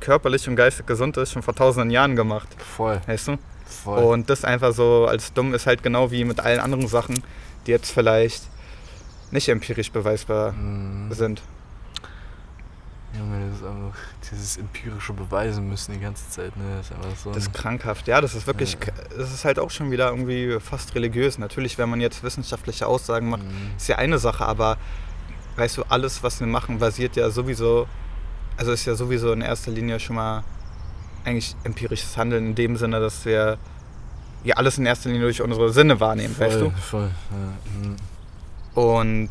körperlich 0.00 0.48
und 0.48 0.56
geistig 0.56 0.86
gesund 0.86 1.16
ist, 1.16 1.32
schon 1.32 1.42
vor 1.42 1.54
tausenden 1.54 1.90
Jahren 1.90 2.16
gemacht, 2.16 2.48
Voll. 2.58 3.00
weißt 3.06 3.28
du? 3.28 3.38
Voll. 3.68 4.02
Und 4.02 4.30
das 4.30 4.44
einfach 4.44 4.72
so 4.72 5.06
als 5.06 5.32
dumm 5.32 5.54
ist 5.54 5.66
halt 5.66 5.82
genau 5.82 6.10
wie 6.10 6.24
mit 6.24 6.40
allen 6.40 6.60
anderen 6.60 6.88
Sachen, 6.88 7.22
die 7.66 7.70
jetzt 7.70 7.90
vielleicht 7.90 8.42
nicht 9.30 9.48
empirisch 9.48 9.92
beweisbar 9.92 10.52
Mhm. 10.52 11.12
sind. 11.12 11.42
Junge, 13.18 13.48
das 13.48 13.58
ist 13.60 13.64
einfach 13.66 13.98
dieses 14.30 14.56
empirische 14.58 15.12
Beweisen 15.14 15.68
müssen 15.68 15.92
die 15.94 16.00
ganze 16.00 16.28
Zeit, 16.28 16.54
ne? 16.56 16.64
Das 16.76 16.90
ist 16.90 16.92
einfach 16.96 17.16
so. 17.16 17.30
Das 17.32 17.42
ist 17.44 17.54
krankhaft. 17.54 18.06
Ja, 18.06 18.20
das 18.20 18.34
ist 18.34 18.46
wirklich, 18.46 18.74
Ja. 18.74 18.92
das 19.16 19.32
ist 19.32 19.44
halt 19.46 19.58
auch 19.58 19.70
schon 19.70 19.90
wieder 19.90 20.10
irgendwie 20.10 20.58
fast 20.60 20.94
religiös. 20.94 21.38
Natürlich, 21.38 21.78
wenn 21.78 21.88
man 21.88 22.00
jetzt 22.02 22.22
wissenschaftliche 22.22 22.86
Aussagen 22.86 23.30
macht, 23.30 23.44
Mhm. 23.44 23.72
ist 23.76 23.88
ja 23.88 23.96
eine 23.96 24.18
Sache, 24.18 24.44
aber 24.44 24.76
weißt 25.56 25.78
du, 25.78 25.84
alles, 25.88 26.22
was 26.22 26.38
wir 26.40 26.46
machen, 26.46 26.78
basiert 26.78 27.16
ja 27.16 27.30
sowieso, 27.30 27.86
also 28.58 28.72
ist 28.72 28.84
ja 28.84 28.94
sowieso 28.94 29.32
in 29.32 29.40
erster 29.40 29.70
Linie 29.70 29.98
schon 30.00 30.16
mal 30.16 30.44
eigentlich 31.24 31.54
empirisches 31.64 32.16
Handeln 32.16 32.46
in 32.48 32.54
dem 32.54 32.76
Sinne, 32.76 33.00
dass 33.00 33.24
wir 33.24 33.58
ja 34.44 34.56
alles 34.56 34.78
in 34.78 34.86
erster 34.86 35.08
Linie 35.08 35.24
durch 35.24 35.42
unsere 35.42 35.72
Sinne 35.72 35.98
wahrnehmen, 36.00 36.34
voll, 36.34 36.46
weißt 36.46 36.60
du? 36.60 36.70
Voll. 36.70 37.10
Ja. 37.30 37.88
Mhm. 37.88 37.96
Und 38.82 39.30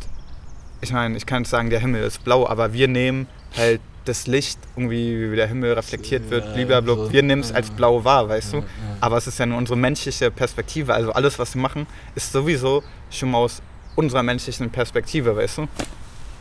ich 0.81 0.91
meine, 0.91 1.17
ich 1.17 1.25
kann 1.25 1.43
jetzt 1.43 1.49
sagen, 1.51 1.69
der 1.69 1.79
Himmel 1.79 2.03
ist 2.03 2.23
blau, 2.23 2.47
aber 2.47 2.73
wir 2.73 2.87
nehmen 2.87 3.27
halt 3.55 3.81
das 4.05 4.27
Licht, 4.27 4.59
irgendwie 4.75 5.31
wie 5.31 5.35
der 5.35 5.47
Himmel 5.47 5.73
reflektiert 5.73 6.29
wird, 6.29 6.45
Ja, 6.45 6.51
blablabla, 6.65 7.05
so. 7.05 7.11
wir 7.11 7.23
nehmen 7.23 7.41
es 7.41 7.51
als 7.51 7.67
Ja. 7.69 7.73
blau 7.75 8.03
wahr, 8.03 8.29
weißt 8.29 8.53
du? 8.53 8.57
Ja, 8.57 8.63
ja. 8.63 8.67
Aber 9.01 9.17
es 9.17 9.27
ist 9.27 9.37
ja 9.39 9.45
nur 9.45 9.57
unsere 9.57 9.77
menschliche 9.77 10.31
Perspektive. 10.31 10.93
Also 10.93 11.11
alles, 11.11 11.37
was 11.39 11.55
wir 11.55 11.61
machen, 11.61 11.87
ist 12.15 12.31
sowieso 12.31 12.83
schon 13.09 13.31
mal 13.31 13.39
aus 13.39 13.61
unserer 13.95 14.23
menschlichen 14.23 14.69
Perspektive, 14.69 15.35
weißt 15.35 15.57
du? 15.59 15.67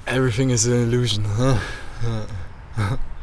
Everything 0.07 0.51
is 0.51 0.67
an 0.69 0.75
illusion. 0.93 1.25
Huh? 1.39 1.57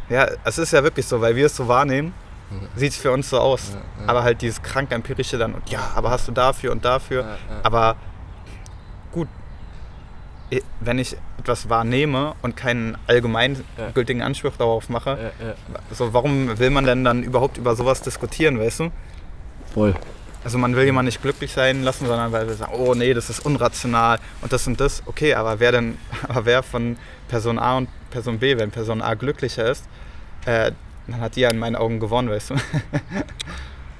Ja. 0.10 0.28
Es 0.44 0.58
ist 0.58 0.72
ja 0.74 0.84
wirklich 0.84 1.06
so, 1.08 1.22
weil 1.22 1.36
wir 1.36 1.46
es 1.48 1.56
so 1.56 1.68
wahrnehmen, 1.68 2.14
Ja. 2.52 2.58
sieht 2.76 2.92
es 2.92 2.98
für 2.98 3.12
uns 3.12 3.30
so 3.30 3.40
aus. 3.40 3.72
Ja, 3.74 3.78
ja. 4.04 4.10
Aber 4.10 4.24
halt 4.24 4.42
dieses 4.42 4.62
krank 4.62 4.92
empirische 4.92 5.38
dann, 5.38 5.54
und 5.54 5.70
ja, 5.70 5.92
aber 5.96 6.10
hast 6.12 6.28
du 6.28 6.32
dafür 6.32 6.72
und 6.72 6.84
dafür. 6.86 7.22
Ja. 7.24 7.38
Aber 7.64 7.96
gut, 9.12 9.28
wenn 10.82 11.00
ich 11.00 11.18
etwas 11.40 11.68
wahrnehme 11.70 12.36
und 12.44 12.56
keinen 12.56 12.96
allgemeingültigen 13.08 14.22
Anspruch 14.22 14.54
darauf 14.58 14.88
mache, 14.90 15.32
so 15.92 16.14
warum 16.14 16.60
will 16.60 16.70
man 16.70 16.86
denn 16.86 17.04
dann 17.04 17.24
überhaupt 17.24 17.58
über 17.58 17.76
sowas 17.76 18.02
diskutieren, 18.02 18.60
weißt 18.60 18.82
du? 18.82 18.92
Voll. 19.74 19.96
Also 20.44 20.58
man 20.58 20.76
will 20.76 20.84
jemanden 20.84 21.08
nicht 21.08 21.22
glücklich 21.22 21.54
sein 21.54 21.84
lassen, 21.84 22.06
sondern 22.06 22.32
weil 22.34 22.48
wir 22.48 22.54
sagen, 22.54 22.74
oh 22.78 22.94
nee, 22.94 23.14
das 23.14 23.30
ist 23.30 23.46
unrational 23.46 24.20
und 24.42 24.52
das 24.54 24.68
und 24.68 24.80
das. 24.80 25.02
Okay, 25.06 25.34
aber 25.34 25.60
wer 25.60 25.72
denn, 25.72 25.98
aber 26.28 26.46
wer 26.46 26.62
von 26.62 26.98
Person 27.30 27.58
A 27.58 27.78
und 27.78 27.90
Person 28.13 28.38
B, 28.38 28.58
wenn 28.58 28.72
Person 28.72 29.01
A 29.01 29.15
glücklicher 29.15 29.70
ist, 29.70 29.86
äh, 30.46 30.72
dann 31.08 31.20
hat 31.20 31.36
die 31.36 31.41
ja 31.41 31.50
in 31.50 31.60
meinen 31.60 31.75
Augen 31.75 32.00
gewonnen, 32.00 32.29
weißt 32.29 32.51
du. 32.51 32.55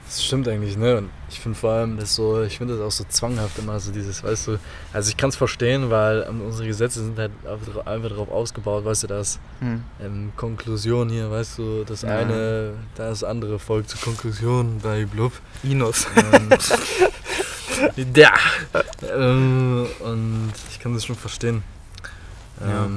Das 0.06 0.24
stimmt 0.24 0.48
eigentlich, 0.48 0.78
ne? 0.78 0.98
Und 0.98 1.10
ich 1.28 1.40
finde 1.40 1.58
vor 1.58 1.72
allem 1.72 1.98
das 1.98 2.14
so, 2.14 2.44
ich 2.44 2.60
finde 2.60 2.78
das 2.78 2.84
auch 2.86 2.92
so 2.92 3.04
zwanghaft 3.10 3.58
immer, 3.58 3.80
so 3.80 3.92
dieses, 3.92 4.24
weißt 4.24 4.48
du, 4.48 4.60
also 4.92 5.10
ich 5.10 5.18
kann 5.18 5.32
es 5.32 5.36
verstehen, 5.36 5.90
weil 5.90 6.28
ähm, 6.30 6.42
unsere 6.42 6.68
Gesetze 6.68 7.04
sind 7.04 7.18
halt 7.18 7.32
einfach 7.48 8.10
darauf 8.10 8.30
ausgebaut, 8.30 8.86
weißt 8.86 9.04
du, 9.04 9.08
dass 9.08 9.40
hm. 9.60 9.84
ähm, 10.00 10.32
Konklusion 10.36 11.10
hier, 11.10 11.32
weißt 11.32 11.58
du, 11.58 11.84
das 11.84 12.04
ja. 12.04 12.10
eine, 12.10 12.74
das 12.94 13.24
andere 13.24 13.58
folgt 13.58 13.90
zur 13.90 14.02
Konklusion 14.02 14.78
bei 14.84 15.06
Blub. 15.06 15.32
Minus. 15.64 16.06
Ähm, 16.16 16.50
ja. 18.16 18.34
Ähm, 19.16 19.88
und 20.02 20.54
ich 20.70 20.80
kann 20.80 20.94
das 20.94 21.06
schon 21.06 21.16
verstehen. 21.16 21.64
Ja. 22.62 22.88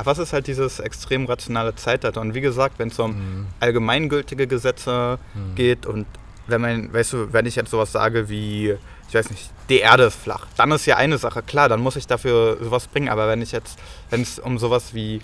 Aber 0.00 0.12
was 0.12 0.18
ist 0.18 0.32
halt 0.32 0.46
dieses 0.46 0.80
extrem 0.80 1.26
rationale 1.26 1.74
Zeitalter? 1.74 2.22
Und 2.22 2.32
wie 2.32 2.40
gesagt, 2.40 2.78
wenn 2.78 2.88
es 2.88 2.98
um 2.98 3.10
mhm. 3.10 3.46
allgemeingültige 3.60 4.46
Gesetze 4.46 5.18
mhm. 5.34 5.54
geht 5.56 5.84
und 5.84 6.06
wenn 6.46 6.62
man, 6.62 6.90
weißt 6.90 7.12
du, 7.12 7.32
wenn 7.34 7.44
ich 7.44 7.54
jetzt 7.54 7.70
sowas 7.70 7.92
sage 7.92 8.30
wie, 8.30 8.76
ich 9.08 9.14
weiß 9.14 9.28
nicht, 9.28 9.50
die 9.68 9.80
Erde 9.80 10.04
ist 10.04 10.14
flach, 10.16 10.46
dann 10.56 10.72
ist 10.72 10.86
ja 10.86 10.96
eine 10.96 11.18
Sache, 11.18 11.42
klar, 11.42 11.68
dann 11.68 11.80
muss 11.80 11.96
ich 11.96 12.06
dafür 12.06 12.56
sowas 12.62 12.86
bringen. 12.86 13.10
Aber 13.10 13.28
wenn 13.28 13.42
ich 13.42 13.52
jetzt, 13.52 13.78
wenn 14.08 14.22
es 14.22 14.38
um 14.38 14.58
sowas 14.58 14.94
wie 14.94 15.20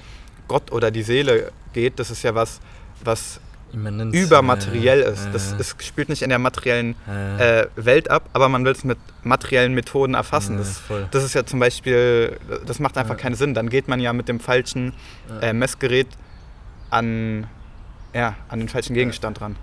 Gott 0.47 0.71
oder 0.71 0.91
die 0.91 1.03
Seele 1.03 1.53
geht, 1.73 1.99
das 1.99 2.11
ist 2.11 2.23
ja 2.23 2.35
was, 2.35 2.61
was 3.03 3.41
übermateriell 3.73 5.03
äh, 5.03 5.13
ist. 5.13 5.29
Das, 5.33 5.57
das 5.57 5.77
spielt 5.81 6.09
nicht 6.09 6.23
in 6.23 6.29
der 6.29 6.39
materiellen 6.39 6.95
äh, 7.07 7.67
Welt 7.77 8.11
ab, 8.11 8.29
aber 8.33 8.49
man 8.49 8.65
will 8.65 8.73
es 8.73 8.85
mit 8.85 8.99
materiellen 9.23 9.75
Methoden 9.75 10.15
erfassen. 10.15 10.59
Das, 10.59 10.81
das, 11.11 11.25
ist 11.25 11.35
ja 11.35 11.45
zum 11.45 11.61
Beispiel, 11.61 12.39
das 12.67 12.79
macht 12.79 12.97
einfach 12.97 13.17
keinen 13.17 13.35
Sinn. 13.35 13.55
Dann 13.55 13.69
geht 13.69 13.89
man 13.89 14.01
ja 14.01 14.13
mit 14.13 14.29
dem 14.29 14.41
falschen 14.41 14.93
äh, 15.41 15.53
Messgerät 15.53 16.09
an, 16.91 17.47
ja, 18.15 18.37
an 18.49 18.61
den 18.61 18.69
falschen 18.69 18.95
Gegenstand 18.95 19.41
ran. 19.41 19.57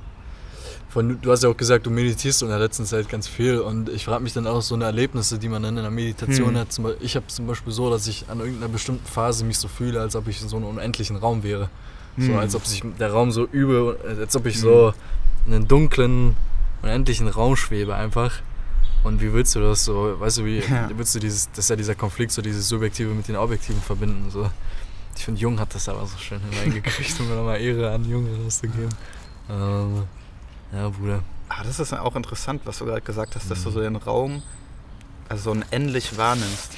Von, 0.90 1.20
du 1.20 1.32
hast 1.32 1.42
ja 1.42 1.50
auch 1.50 1.58
gesagt, 1.58 1.88
du 1.88 1.90
meditierst 1.90 2.44
in 2.44 2.50
der 2.50 2.60
letzten 2.60 2.86
Zeit 2.86 3.10
ganz 3.10 3.28
viel 3.28 3.58
und 3.58 3.90
ich 3.90 4.06
frage 4.06 4.22
mich 4.22 4.34
dann 4.34 4.46
auch 4.46 4.62
so 4.62 4.76
eine 4.76 4.86
Erlebnisse, 4.86 5.40
die 5.40 5.50
man 5.50 5.64
dann 5.64 5.76
in 5.76 5.82
der 5.82 5.92
Meditation 5.92 6.50
hm. 6.50 6.58
hat. 6.58 6.68
Ich 7.00 7.16
habe 7.16 7.26
zum 7.26 7.48
Beispiel 7.48 7.74
so, 7.74 7.90
dass 7.90 8.06
ich 8.06 8.26
an 8.30 8.40
irgendeiner 8.40 8.72
bestimmten 8.72 9.08
Phase 9.08 9.44
mich 9.44 9.58
so 9.58 9.68
fühle, 9.68 10.00
als 10.00 10.16
ob 10.16 10.28
ich 10.28 10.40
in 10.44 10.50
so 10.50 10.58
einem 10.58 10.68
unendlichen 10.68 11.16
Raum 11.16 11.42
wäre. 11.42 11.70
So 12.18 12.28
hm. 12.28 12.38
als 12.38 12.56
ob 12.56 12.66
sich 12.66 12.84
der 13.00 13.12
Raum 13.12 13.32
so 13.32 13.46
über, 13.46 13.96
als 14.06 14.36
ob 14.36 14.46
ich 14.46 14.56
hm. 14.56 14.62
so 14.62 14.94
in 15.46 15.54
einen 15.54 15.68
dunklen, 15.68 16.36
unendlichen 16.82 17.28
Raum 17.28 17.56
schwebe 17.56 17.96
einfach. 17.96 18.34
Und 19.04 19.22
wie 19.22 19.34
willst 19.34 19.56
du 19.56 19.60
das 19.60 19.84
so, 19.84 20.20
weißt 20.20 20.38
du, 20.40 20.46
wie 20.46 20.60
ja. 20.60 20.90
willst 20.96 21.14
du 21.16 21.20
dieses, 21.20 21.50
das 21.52 21.66
ist 21.66 21.70
ja 21.70 21.76
dieser 21.76 21.96
Konflikt, 21.96 22.32
so 22.32 22.42
dieses 22.42 22.68
Subjektive 22.70 23.10
mit 23.10 23.28
den 23.28 23.36
Objektiven 23.36 23.82
verbinden. 23.82 24.30
So. 24.30 24.50
Ich 25.18 25.26
finde, 25.26 25.42
Jung 25.42 25.60
hat 25.60 25.76
das 25.76 25.90
aber 25.90 26.06
so 26.06 26.18
schön 26.18 26.40
hineingekriegt, 26.50 27.20
um 27.20 27.28
mir 27.28 27.36
nochmal 27.36 27.60
Ehre 27.60 27.92
an 27.92 28.10
Jung 28.10 28.28
rauszugeben. 28.44 28.90
Ähm, 29.50 30.04
ja, 30.72 30.90
Bruder. 30.90 31.22
Ah, 31.50 31.64
das 31.64 31.80
ist 31.80 31.94
auch 31.94 32.16
interessant, 32.16 32.62
was 32.66 32.80
du 32.80 32.86
gerade 32.86 33.02
gesagt 33.02 33.36
hast, 33.36 33.52
dass 33.52 33.60
du 33.60 33.66
hm. 33.66 33.74
so 33.74 33.82
den 33.82 33.96
Raum 33.98 34.42
also 35.30 35.44
so 35.44 35.52
unendlich 35.52 36.18
wahrnimmst. 36.18 36.72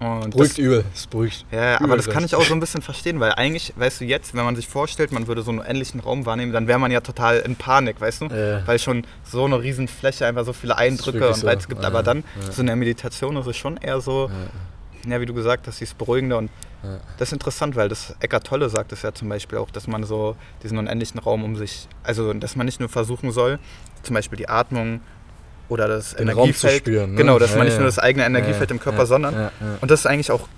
Und 0.00 0.30
beruhigt 0.30 0.52
das, 0.52 0.58
übel, 0.58 0.84
es 0.94 1.06
beruhigt. 1.06 1.44
Ja, 1.50 1.76
übel 1.76 1.86
aber 1.86 1.96
das 1.96 2.08
kann 2.08 2.24
ich 2.24 2.34
auch 2.34 2.42
so 2.42 2.54
ein 2.54 2.60
bisschen 2.60 2.80
verstehen, 2.80 3.20
weil 3.20 3.32
eigentlich, 3.32 3.74
weißt 3.76 4.00
du, 4.00 4.06
jetzt, 4.06 4.34
wenn 4.34 4.44
man 4.44 4.56
sich 4.56 4.66
vorstellt, 4.66 5.12
man 5.12 5.26
würde 5.26 5.42
so 5.42 5.50
einen 5.50 5.60
ähnlichen 5.60 6.00
Raum 6.00 6.24
wahrnehmen, 6.24 6.52
dann 6.52 6.66
wäre 6.66 6.78
man 6.78 6.90
ja 6.90 7.00
total 7.00 7.40
in 7.40 7.54
Panik, 7.54 8.00
weißt 8.00 8.22
du? 8.22 8.26
Ja. 8.26 8.66
Weil 8.66 8.78
schon 8.78 9.04
so 9.24 9.44
eine 9.44 9.60
riesen 9.60 9.88
Fläche 9.88 10.26
einfach 10.26 10.46
so 10.46 10.54
viele 10.54 10.78
Eindrücke 10.78 11.28
und 11.28 11.44
Reize 11.44 11.62
so. 11.62 11.68
gibt. 11.68 11.82
Ja. 11.82 11.88
Aber 11.88 12.02
dann, 12.02 12.24
ja. 12.44 12.50
so 12.50 12.62
in 12.62 12.66
der 12.66 12.76
Meditation 12.76 13.36
ist 13.36 13.46
es 13.46 13.56
schon 13.56 13.76
eher 13.76 14.00
so, 14.00 14.30
ja, 15.06 15.20
wie 15.20 15.26
du 15.26 15.34
gesagt 15.34 15.66
hast, 15.66 15.80
dieses 15.80 15.94
Beruhigende 15.94 16.36
und 16.36 16.50
das 17.18 17.28
ist 17.28 17.32
interessant, 17.34 17.76
weil 17.76 17.90
das 17.90 18.14
Eckart 18.20 18.46
Tolle 18.46 18.70
sagt 18.70 18.92
es 18.92 19.02
ja 19.02 19.12
zum 19.12 19.28
Beispiel 19.28 19.58
auch, 19.58 19.70
dass 19.70 19.86
man 19.86 20.04
so 20.04 20.34
diesen 20.62 20.78
unendlichen 20.78 21.20
Raum 21.20 21.44
um 21.44 21.56
sich, 21.56 21.86
also 22.02 22.32
dass 22.32 22.56
man 22.56 22.64
nicht 22.64 22.80
nur 22.80 22.88
versuchen 22.88 23.32
soll, 23.32 23.58
zum 24.02 24.14
Beispiel 24.14 24.38
die 24.38 24.48
Atmung 24.48 25.02
oder 25.70 25.88
das 25.88 26.14
Den 26.14 26.28
Energiefeld. 26.28 26.82
Spüren, 26.82 27.12
ne? 27.12 27.16
Genau, 27.16 27.38
dass 27.38 27.52
ja, 27.52 27.56
man 27.56 27.66
nicht 27.66 27.74
ja. 27.74 27.80
nur 27.80 27.88
das 27.88 27.98
eigene 27.98 28.26
Energiefeld 28.26 28.70
im 28.70 28.80
Körper, 28.80 29.06
sondern. 29.06 29.50
Und 29.80 29.90
das 29.90 30.00
ist 30.00 30.06
eigentlich 30.06 30.30
auch 30.30 30.48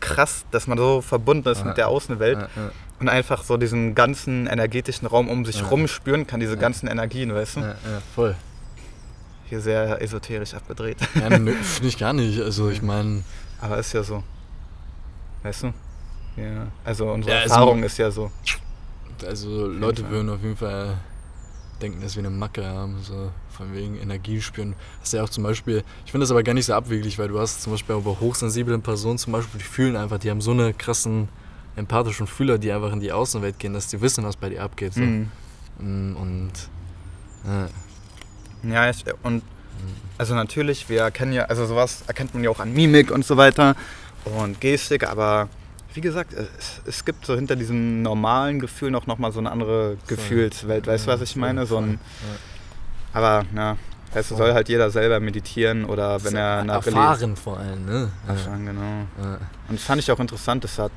krass, 0.00 0.44
dass 0.50 0.66
man 0.66 0.78
so 0.78 1.00
verbunden 1.00 1.48
ist 1.48 1.64
mit 1.64 1.76
der 1.76 1.88
Außenwelt 1.88 2.48
und 3.00 3.08
einfach 3.08 3.44
so 3.44 3.56
diesen 3.56 3.94
ganzen 3.94 4.46
energetischen 4.46 5.06
Raum 5.06 5.28
um 5.28 5.44
sich 5.44 5.70
rum 5.70 5.88
spüren 5.88 6.26
kann, 6.26 6.40
diese 6.40 6.56
ganzen 6.56 6.88
Energien, 6.88 7.34
weißt 7.34 7.56
du? 7.56 7.60
Ja, 7.60 7.76
voll. 8.14 8.34
Hier 9.48 9.60
sehr 9.62 10.02
esoterisch 10.02 10.52
abgedreht. 10.52 10.98
Ja, 11.14 11.30
finde 11.30 11.56
ich 11.82 11.96
gar 11.96 12.12
nicht. 12.12 12.38
Also 12.40 12.68
ich 12.68 12.82
meine. 12.82 13.22
Aber 13.60 13.78
ist 13.78 13.94
ja 13.94 14.02
so. 14.02 14.22
Weißt 15.42 15.62
du? 15.62 15.66
Ja. 16.36 16.66
Also 16.84 17.10
unsere 17.10 17.34
ja, 17.34 17.42
also, 17.42 17.54
Erfahrung 17.54 17.82
ist 17.82 17.96
ja 17.96 18.10
so. 18.10 18.30
Also 19.26 19.66
Leute 19.66 20.08
würden 20.10 20.28
auf 20.28 20.42
jeden 20.42 20.56
Fall 20.56 20.98
denken, 21.80 22.00
dass 22.00 22.16
wir 22.16 22.20
eine 22.20 22.30
Macke 22.30 22.64
haben, 22.64 22.98
so 23.02 23.30
von 23.50 23.74
wegen 23.74 23.98
Energie 23.98 24.40
spüren. 24.40 24.74
Das 25.00 25.08
ist 25.08 25.12
ja 25.14 25.22
auch 25.22 25.28
zum 25.28 25.44
Beispiel, 25.44 25.84
ich 26.04 26.10
finde 26.10 26.24
das 26.24 26.30
aber 26.30 26.42
gar 26.42 26.54
nicht 26.54 26.66
so 26.66 26.74
abwegig, 26.74 27.18
weil 27.18 27.28
du 27.28 27.38
hast 27.38 27.62
zum 27.62 27.72
Beispiel 27.72 27.96
bei 27.96 28.10
hochsensiblen 28.10 28.82
Personen 28.82 29.18
zum 29.18 29.32
Beispiel, 29.32 29.58
die 29.58 29.66
fühlen 29.66 29.96
einfach, 29.96 30.18
die 30.18 30.30
haben 30.30 30.40
so 30.40 30.50
eine 30.50 30.74
krassen 30.74 31.28
empathischen 31.76 32.26
Fühler, 32.26 32.58
die 32.58 32.72
einfach 32.72 32.92
in 32.92 33.00
die 33.00 33.12
Außenwelt 33.12 33.58
gehen, 33.58 33.72
dass 33.72 33.86
die 33.86 34.00
wissen, 34.00 34.24
was 34.24 34.36
bei 34.36 34.48
dir 34.48 34.62
abgeht. 34.62 34.94
So. 34.94 35.00
Mhm. 35.00 35.28
Mm, 35.78 36.16
und 36.16 36.52
ja, 37.44 37.68
ja 38.70 38.90
ich, 38.90 39.04
und 39.22 39.42
also 40.18 40.34
natürlich, 40.34 40.88
wir 40.88 41.02
erkennen 41.02 41.32
ja, 41.32 41.44
also 41.44 41.66
sowas 41.66 42.02
erkennt 42.06 42.34
man 42.34 42.42
ja 42.42 42.50
auch 42.50 42.58
an 42.58 42.72
Mimik 42.72 43.10
und 43.12 43.24
so 43.24 43.36
weiter 43.36 43.76
und 44.24 44.60
Gestik, 44.60 45.08
aber 45.08 45.48
wie 45.94 46.00
gesagt, 46.00 46.32
es, 46.32 46.82
es, 46.86 47.04
gibt 47.04 47.24
so 47.24 47.34
hinter 47.34 47.56
diesem 47.56 48.02
normalen 48.02 48.60
Gefühl 48.60 48.90
noch, 48.90 49.06
noch 49.06 49.18
mal 49.18 49.32
so 49.32 49.40
eine 49.40 49.50
andere 49.50 49.96
Gefühlswelt. 50.06 50.86
Weißt 50.86 51.06
du, 51.06 51.10
was 51.10 51.22
ich 51.22 51.34
meine? 51.36 51.66
So 51.66 51.78
ein, 51.78 51.98
aber, 53.12 53.44
ja, 53.54 53.76
weißt 54.12 54.30
du, 54.30 54.36
soll 54.36 54.52
halt 54.52 54.68
jeder 54.68 54.90
selber 54.90 55.18
meditieren 55.20 55.84
oder 55.84 56.22
wenn 56.24 56.36
er 56.36 56.64
nach 56.64 56.86
Erfahren 56.86 57.36
vor 57.36 57.58
allem, 57.58 57.86
ne? 57.86 58.10
Erfahren, 58.26 58.66
genau. 58.66 59.06
Und 59.68 59.78
das 59.78 59.82
fand 59.82 60.00
ich 60.00 60.10
auch 60.12 60.20
interessant, 60.20 60.64
das 60.64 60.78
hat 60.78 60.92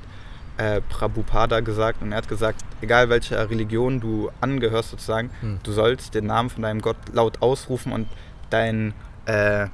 äh, 0.58 0.82
Prabhupada 0.82 1.62
gesagt 1.62 2.02
und 2.02 2.12
er 2.12 2.18
hat 2.18 2.28
gesagt, 2.28 2.64
egal 2.82 3.10
welcher 3.10 3.50
Religion 3.50 4.00
du 4.00 4.30
angehörst 4.42 4.92
sozusagen, 4.92 5.32
hm. 5.40 5.60
du 5.64 5.72
sollst 5.72 6.14
den 6.14 6.26
Namen 6.26 6.50
von 6.50 6.64
deinem 6.64 6.82
Gott 6.82 6.98
laut 7.14 7.42
ausrufen 7.42 7.92
und 7.92 8.08
dein 8.50 8.94
äh, 9.26 9.68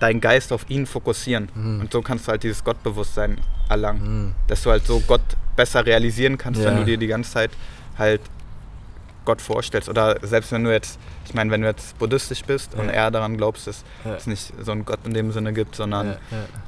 deinen 0.00 0.20
Geist 0.20 0.52
auf 0.52 0.68
ihn 0.68 0.86
fokussieren. 0.86 1.48
Mhm. 1.54 1.80
Und 1.80 1.92
so 1.92 2.02
kannst 2.02 2.26
du 2.26 2.32
halt 2.32 2.42
dieses 2.42 2.62
Gottbewusstsein 2.62 3.38
erlangen. 3.68 4.02
Mhm. 4.26 4.34
Dass 4.46 4.62
du 4.62 4.70
halt 4.70 4.86
so 4.86 5.00
Gott 5.00 5.22
besser 5.54 5.84
realisieren 5.84 6.38
kannst, 6.38 6.60
ja. 6.60 6.66
wenn 6.66 6.76
du 6.76 6.84
dir 6.84 6.98
die 6.98 7.06
ganze 7.06 7.32
Zeit 7.32 7.50
halt 7.98 8.20
Gott 9.24 9.40
vorstellst. 9.40 9.88
Oder 9.88 10.18
selbst 10.22 10.52
wenn 10.52 10.64
du 10.64 10.72
jetzt, 10.72 10.98
ich 11.24 11.34
meine, 11.34 11.50
wenn 11.50 11.62
du 11.62 11.68
jetzt 11.68 11.98
buddhistisch 11.98 12.44
bist 12.44 12.74
ja. 12.74 12.80
und 12.80 12.90
eher 12.90 13.10
daran 13.10 13.36
glaubst, 13.36 13.66
dass 13.66 13.84
ja. 14.04 14.14
es 14.14 14.26
nicht 14.26 14.52
so 14.62 14.72
einen 14.72 14.84
Gott 14.84 15.00
in 15.04 15.14
dem 15.14 15.32
Sinne 15.32 15.52
gibt, 15.52 15.74
sondern 15.74 16.16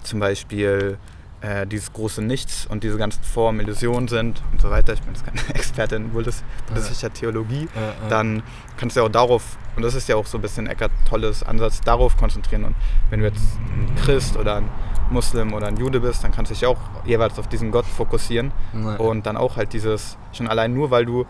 zum 0.02 0.20
Beispiel 0.20 0.99
äh, 1.40 1.66
dieses 1.66 1.92
große 1.92 2.23
Nichts 2.23 2.66
und 2.66 2.83
diese 2.83 2.97
ganzen 2.99 3.23
Formen 3.23 3.61
Illusionen 3.61 4.09
sind 4.09 4.42
und 4.52 4.61
so 4.61 4.71
weiter. 4.71 4.92
Ich 4.92 5.02
bin 5.02 5.14
jetzt 5.14 5.25
keine 5.25 5.40
Expertin 5.54 6.04
in 6.07 6.11
buddhistischer 6.11 7.12
Theologie. 7.12 7.68
Dann 8.09 8.42
kannst 8.76 8.97
du 8.97 9.00
ja 9.00 9.07
auch 9.07 9.11
darauf, 9.11 9.57
und 9.76 9.83
das 9.83 9.95
ist 9.95 10.09
ja 10.09 10.16
auch 10.16 10.26
so 10.26 10.38
ein 10.38 10.42
bisschen 10.42 10.66
Eckart 10.66 10.90
tolles 11.09 11.42
Ansatz, 11.42 11.80
darauf 11.80 12.16
konzentrieren. 12.16 12.64
Und 12.64 12.75
wenn 13.11 13.21
du 13.21 13.26
jetzt 13.26 13.42
ein 13.71 13.95
Christ 13.97 14.37
oder 14.37 14.57
ein 14.57 14.68
Muslim 15.11 15.54
oder 15.54 15.68
ein 15.68 15.76
Jude 15.76 16.00
bist, 16.00 16.25
dann 16.25 16.33
kannst 16.33 16.50
du 16.50 16.54
dich 16.54 16.66
auch 16.66 16.80
jeweils 17.04 17.38
auf 17.38 17.47
diesen 17.49 17.71
Gott 17.71 17.87
fokussieren. 17.87 18.52
Und 18.99 19.26
dann 19.26 19.37
auch 19.37 19.57
halt 19.57 19.73
dieses, 19.73 20.16
schon 20.33 20.49
allein 20.49 20.75
nur, 20.75 20.90
weil 20.90 21.07
du 21.07 21.25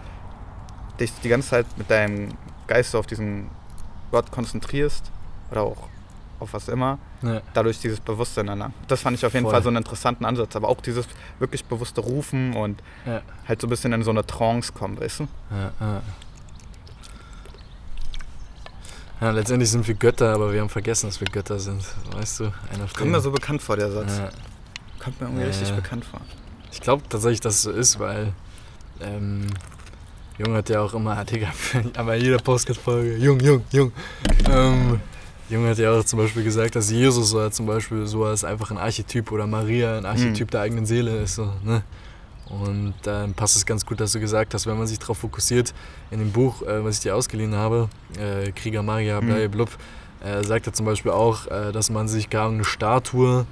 dich 0.98 1.12
die 1.22 1.28
ganze 1.28 1.50
Zeit 1.50 1.66
mit 1.76 1.90
deinem 1.90 2.30
Geist 2.66 2.96
auf 2.96 3.06
diesen 3.06 3.48
Gott 4.10 4.30
konzentrierst 4.30 5.10
oder 5.50 5.62
auch 5.62 5.88
auf 6.40 6.52
was 6.52 6.68
immer, 6.68 6.98
ja. 7.22 7.40
dadurch 7.54 7.80
dieses 7.80 8.00
Bewusstsein 8.00 8.48
erlangen. 8.48 8.74
Das 8.86 9.02
fand 9.02 9.16
ich 9.16 9.26
auf 9.26 9.34
jeden 9.34 9.44
Voll. 9.44 9.52
Fall 9.52 9.62
so 9.62 9.68
einen 9.68 9.78
interessanten 9.78 10.24
Ansatz. 10.24 10.56
Aber 10.56 10.68
auch 10.68 10.80
dieses 10.80 11.06
wirklich 11.38 11.64
bewusste 11.64 12.00
Rufen 12.00 12.54
und 12.54 12.82
ja. 13.06 13.22
halt 13.46 13.60
so 13.60 13.66
ein 13.66 13.70
bisschen 13.70 13.92
in 13.92 14.02
so 14.02 14.10
eine 14.10 14.26
Trance 14.26 14.72
kommen, 14.72 15.00
weißt 15.00 15.20
du? 15.20 15.28
Ja, 15.50 15.72
ja. 15.80 16.02
Letztendlich 19.20 19.68
sind 19.68 19.86
wir 19.88 19.94
Götter, 19.94 20.32
aber 20.32 20.52
wir 20.52 20.60
haben 20.60 20.68
vergessen, 20.68 21.08
dass 21.08 21.20
wir 21.20 21.26
Götter 21.26 21.58
sind. 21.58 21.84
Weißt 22.12 22.38
du? 22.38 22.52
Einer 22.72 22.86
Kommt 22.96 23.10
mir 23.10 23.20
so 23.20 23.32
bekannt 23.32 23.62
vor, 23.62 23.76
der 23.76 23.90
Satz. 23.90 24.16
Ja. 24.16 24.28
Kommt 25.02 25.20
mir 25.20 25.26
irgendwie 25.26 25.42
ja. 25.42 25.48
richtig 25.48 25.72
bekannt 25.72 26.04
vor. 26.04 26.20
Ich 26.70 26.80
glaube 26.80 27.02
tatsächlich, 27.08 27.40
dass 27.40 27.56
es 27.56 27.62
so 27.62 27.72
ist, 27.72 27.98
weil 27.98 28.32
ähm, 29.00 29.48
Jung 30.38 30.54
hat 30.54 30.68
ja 30.68 30.80
auch 30.80 30.94
immer, 30.94 31.24
Digga, 31.24 31.48
aber 31.96 32.14
jeder 32.14 32.38
Podcast-Folge, 32.38 33.16
Jung, 33.16 33.40
Jung, 33.40 33.64
Jung. 33.72 33.92
Ähm, 34.48 35.00
Jung 35.48 35.66
hat 35.66 35.78
ja 35.78 35.92
auch 35.92 36.04
zum 36.04 36.18
Beispiel 36.18 36.44
gesagt, 36.44 36.76
dass 36.76 36.90
Jesus 36.90 37.30
so 37.30 37.48
zum 37.50 37.66
Beispiel 37.66 38.06
so 38.06 38.24
als 38.24 38.44
einfach 38.44 38.70
ein 38.70 38.78
Archetyp 38.78 39.32
oder 39.32 39.46
Maria 39.46 39.96
ein 39.96 40.04
Archetyp 40.04 40.48
mhm. 40.48 40.50
der 40.50 40.60
eigenen 40.60 40.86
Seele 40.86 41.16
ist. 41.18 41.36
So, 41.36 41.52
ne? 41.64 41.82
Und 42.48 42.94
dann 43.02 43.34
passt 43.34 43.56
es 43.56 43.66
ganz 43.66 43.84
gut, 43.84 44.00
dass 44.00 44.12
du 44.12 44.20
gesagt 44.20 44.54
hast, 44.54 44.66
wenn 44.66 44.78
man 44.78 44.86
sich 44.86 44.98
darauf 44.98 45.18
fokussiert, 45.18 45.74
in 46.10 46.18
dem 46.18 46.32
Buch, 46.32 46.62
äh, 46.62 46.84
was 46.84 46.96
ich 46.96 47.00
dir 47.02 47.14
ausgeliehen 47.14 47.54
habe, 47.54 47.88
äh, 48.18 48.52
Krieger 48.52 48.82
Maria, 48.82 49.20
mhm. 49.20 49.50
blub, 49.50 49.70
äh, 50.24 50.42
sagt 50.44 50.66
er 50.66 50.72
zum 50.72 50.86
Beispiel 50.86 51.12
auch, 51.12 51.46
äh, 51.46 51.72
dass 51.72 51.90
man 51.90 52.08
sich 52.08 52.30
gar 52.30 52.48
eine 52.48 52.64
Statue 52.64 53.46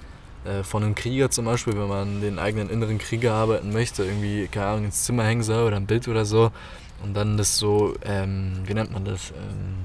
äh, 0.45 0.63
von 0.63 0.83
einem 0.83 0.95
Krieger 0.95 1.31
zum 1.31 1.45
Beispiel, 1.45 1.75
wenn 1.75 1.89
man 1.89 2.21
den 2.21 2.39
eigenen 2.39 2.71
inneren 2.71 2.99
Krieger 2.99 3.35
arbeiten 3.35 3.73
möchte, 3.73 4.05
irgendwie, 4.05 4.49
keine 4.49 4.67
Ahnung, 4.67 4.85
ins 4.87 5.05
Zimmer 5.05 5.25
hängen 5.25 5.43
soll 5.43 5.67
oder 5.67 5.77
ein 5.77 5.87
Bild 5.87 6.09
oder 6.09 6.25
so 6.25 6.51
und 7.03 7.15
dann 7.15 7.37
das 7.37 7.59
so, 7.59 7.95
ähm, 8.05 8.63
wie 8.65 8.75
nennt 8.75 8.93
man 8.93 9.05
das, 9.05 9.31
ähm, 9.31 9.85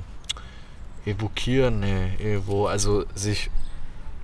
evokieren, 1.06 1.80
nee, 1.80 2.16
evo, 2.20 2.68
also 2.68 3.06
sich, 3.16 3.50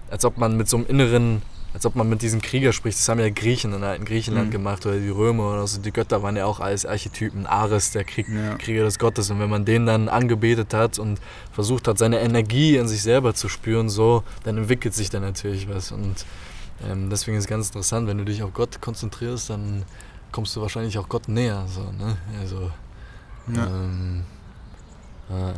als 0.10 0.25
ob 0.25 0.38
man 0.38 0.57
mit 0.57 0.67
so 0.67 0.77
einem 0.77 0.88
inneren 0.88 1.41
als 1.77 1.86
ob 1.86 1.96
man 1.96 2.10
mit 2.10 2.24
diesem 2.24 2.41
Krieger 2.41 2.74
spricht. 2.74 2.98
Das 2.98 3.07
haben 3.07 3.19
ja 3.19 3.29
Griechen 3.29 3.72
in 3.72 3.84
alten 3.84 4.03
Griechenland 4.03 4.48
mhm. 4.48 4.51
gemacht 4.51 4.84
oder 4.88 4.98
die 4.98 5.10
Römer 5.10 5.53
oder 5.53 5.67
so. 5.67 5.79
Die 5.79 5.91
Götter 5.91 6.24
waren 6.24 6.36
ja 6.36 6.46
auch 6.46 6.60
alles 6.60 6.88
Archetypen. 6.88 7.46
Ares, 7.46 7.91
der 7.91 8.03
Krieg, 8.03 8.27
ja. 8.27 8.55
Krieger 8.55 8.84
des 8.84 8.98
Gottes. 8.98 9.29
Und 9.29 9.39
wenn 9.39 9.50
man 9.51 9.63
den 9.63 9.86
dann 9.86 10.10
angebetet 10.10 10.74
hat 10.74 10.98
und 10.98 11.19
versucht 11.51 11.88
hat, 11.88 12.00
seine 12.00 12.19
Energie 12.19 12.77
in 12.77 12.88
sich 12.88 13.03
selber 13.03 13.36
zu 13.36 13.48
spüren, 13.48 13.89
so, 13.89 14.24
dann 14.43 14.57
entwickelt 14.57 14.96
sich 14.96 15.12
da 15.12 15.19
natürlich 15.19 15.69
was. 15.69 15.91
Und 15.91 16.25
ähm, 16.84 17.12
deswegen 17.12 17.38
ist 17.38 17.43
es 17.43 17.48
ganz 17.48 17.67
interessant, 17.67 18.07
wenn 18.07 18.17
du 18.17 18.25
dich 18.25 18.41
auf 18.41 18.53
Gott 18.53 18.81
konzentrierst, 18.81 19.51
dann 19.51 19.84
kommst 20.31 20.55
du 20.55 20.62
wahrscheinlich 20.62 20.98
auch 20.98 21.07
Gott 21.07 21.27
näher. 21.27 21.65
So, 21.67 21.81
ne? 21.81 22.17
Also, 22.39 22.72
ja. 23.53 23.67
Ähm, 23.67 24.24
äh. 25.29 25.53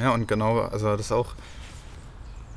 Ja, 0.00 0.10
und 0.12 0.26
genau, 0.26 0.60
also 0.60 0.96
das 0.96 1.12
auch 1.12 1.34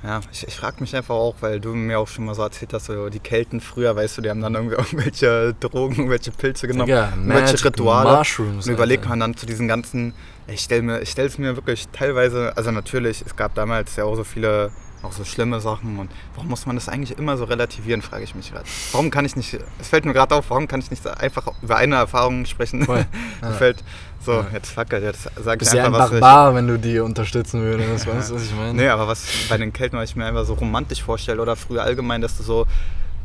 ja, 0.03 0.19
ich, 0.33 0.45
ich 0.45 0.55
frage 0.55 0.81
mich 0.81 0.93
einfach 0.97 1.15
auch, 1.15 1.35
weil 1.39 1.61
du 1.61 1.73
mir 1.73 1.97
auch 1.97 2.09
schon 2.09 2.25
mal 2.25 2.35
so 2.35 2.41
erzählt 2.41 2.73
hast, 2.73 2.87
so 2.87 3.09
die 3.09 3.19
Kelten 3.19 3.61
früher, 3.61 3.95
weißt 3.95 4.17
du, 4.17 4.21
die 4.21 4.29
haben 4.29 4.41
dann 4.41 4.53
irgendwie 4.53 4.75
irgendwelche 4.77 5.55
Drogen, 5.57 5.95
irgendwelche 5.95 6.31
Pilze 6.31 6.67
genommen, 6.67 6.89
ja, 6.89 7.09
irgendwelche 7.15 7.63
Rituale. 7.63 8.17
Mushrooms, 8.17 8.67
und 8.67 8.73
überlegt 8.73 9.07
man 9.07 9.21
dann 9.21 9.37
zu 9.37 9.45
diesen 9.45 9.69
ganzen, 9.69 10.13
ich 10.47 10.59
stelle 10.59 11.03
es 11.03 11.37
mir 11.37 11.55
wirklich 11.55 11.87
teilweise, 11.93 12.51
also 12.57 12.71
natürlich, 12.71 13.23
es 13.25 13.35
gab 13.37 13.55
damals 13.55 13.95
ja 13.95 14.03
auch 14.03 14.15
so 14.15 14.25
viele 14.25 14.71
auch 15.03 15.11
so 15.11 15.23
schlimme 15.23 15.59
Sachen. 15.59 15.99
Und 15.99 16.11
warum 16.35 16.49
muss 16.49 16.65
man 16.65 16.75
das 16.75 16.89
eigentlich 16.89 17.17
immer 17.17 17.37
so 17.37 17.43
relativieren, 17.43 18.01
frage 18.01 18.23
ich 18.23 18.35
mich 18.35 18.51
gerade. 18.51 18.65
Warum 18.91 19.11
kann 19.11 19.25
ich 19.25 19.35
nicht, 19.35 19.57
es 19.79 19.87
fällt 19.87 20.05
mir 20.05 20.13
gerade 20.13 20.35
auf, 20.35 20.49
warum 20.49 20.67
kann 20.67 20.79
ich 20.79 20.89
nicht 20.89 21.05
einfach 21.07 21.47
über 21.61 21.77
eine 21.77 21.95
Erfahrung 21.95 22.45
sprechen? 22.45 22.83
Voll. 22.83 23.05
Ja. 23.41 23.51
fällt, 23.51 23.83
so, 24.21 24.31
ja. 24.31 24.47
jetzt 24.53 24.71
fuck 24.71 24.93
it, 24.93 25.03
jetzt 25.03 25.29
sag 25.43 25.61
ich 25.61 25.69
einfach, 25.71 26.11
was 26.11 26.11
Barbar, 26.11 26.51
ich, 26.51 26.55
wenn 26.55 26.67
du 26.67 26.79
die 26.79 26.99
unterstützen 26.99 27.61
würdest, 27.61 28.07
weißt 28.07 28.29
du, 28.29 28.35
was 28.35 28.43
ich 28.43 28.55
meine? 28.55 28.73
Nee, 28.73 28.87
aber 28.87 29.05
was 29.05 29.25
bei 29.49 29.57
den 29.57 29.73
Kelten, 29.73 29.97
was 29.97 30.11
ich 30.11 30.15
mir 30.15 30.25
einfach 30.25 30.45
so 30.45 30.53
romantisch 30.53 31.03
vorstelle 31.03 31.41
oder 31.41 31.57
früher 31.57 31.83
allgemein, 31.83 32.21
dass 32.21 32.37
du 32.37 32.43
so 32.43 32.65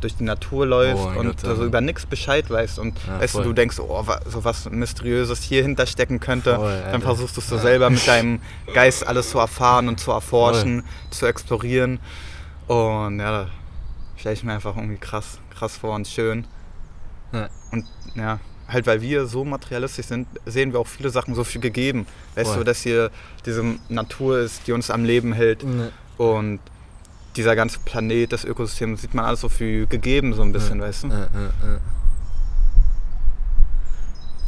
durch 0.01 0.15
die 0.15 0.23
Natur 0.23 0.65
läufst 0.65 1.03
oh 1.03 1.19
und 1.19 1.41
Gott, 1.41 1.57
so 1.57 1.65
über 1.65 1.81
nichts 1.81 2.05
Bescheid 2.05 2.49
weißt 2.49 2.79
und 2.79 2.97
ja, 3.07 3.19
weißt 3.19 3.35
du, 3.35 3.43
du 3.43 3.53
denkst, 3.53 3.79
oh, 3.79 4.05
so 4.25 4.43
was 4.43 4.69
Mysteriöses 4.69 5.41
hier 5.43 5.61
hinterstecken 5.63 6.19
könnte, 6.19 6.55
voll, 6.55 6.83
dann 6.91 7.01
versuchst 7.01 7.37
du 7.37 7.41
es 7.41 7.47
so 7.47 7.57
selber 7.57 7.89
mit 7.89 8.07
deinem 8.07 8.41
Geist 8.73 9.05
alles 9.05 9.29
zu 9.29 9.39
erfahren 9.39 9.87
und 9.87 9.99
zu 9.99 10.11
erforschen, 10.11 10.81
voll. 10.81 11.11
zu 11.11 11.25
explorieren 11.25 11.99
und 12.67 13.19
ja, 13.19 13.47
stelle 14.17 14.33
ich 14.33 14.43
mir 14.43 14.53
einfach 14.53 14.75
irgendwie 14.75 14.97
krass, 14.97 15.39
krass 15.53 15.77
vor 15.77 15.95
und 15.95 16.07
schön. 16.07 16.45
Ja. 17.31 17.49
Und 17.71 17.85
ja, 18.15 18.39
halt 18.67 18.87
weil 18.87 19.01
wir 19.01 19.25
so 19.25 19.45
materialistisch 19.45 20.07
sind, 20.07 20.27
sehen 20.45 20.73
wir 20.73 20.79
auch 20.79 20.87
viele 20.87 21.09
Sachen 21.09 21.35
so 21.35 21.43
viel 21.43 21.61
gegeben. 21.61 22.05
Weißt 22.35 22.49
voll. 22.49 22.59
du, 22.59 22.63
dass 22.63 22.81
hier 22.81 23.11
diese 23.45 23.63
Natur 23.87 24.39
ist, 24.39 24.67
die 24.67 24.71
uns 24.71 24.89
am 24.91 25.03
Leben 25.03 25.33
hält 25.33 25.63
nee. 25.63 25.89
und 26.17 26.59
dieser 27.39 27.55
ganze 27.55 27.79
Planet, 27.79 28.33
das 28.33 28.43
Ökosystem, 28.43 28.97
sieht 28.97 29.13
man 29.13 29.23
alles 29.23 29.39
so 29.39 29.47
viel 29.47 29.87
gegeben, 29.87 30.33
so 30.33 30.41
ein 30.41 30.51
bisschen, 30.51 30.79
ja, 30.79 30.85
weißt 30.85 31.03
du? 31.03 31.07
Ja, 31.07 31.19
ja, 31.19 31.27
ja. 31.63 31.79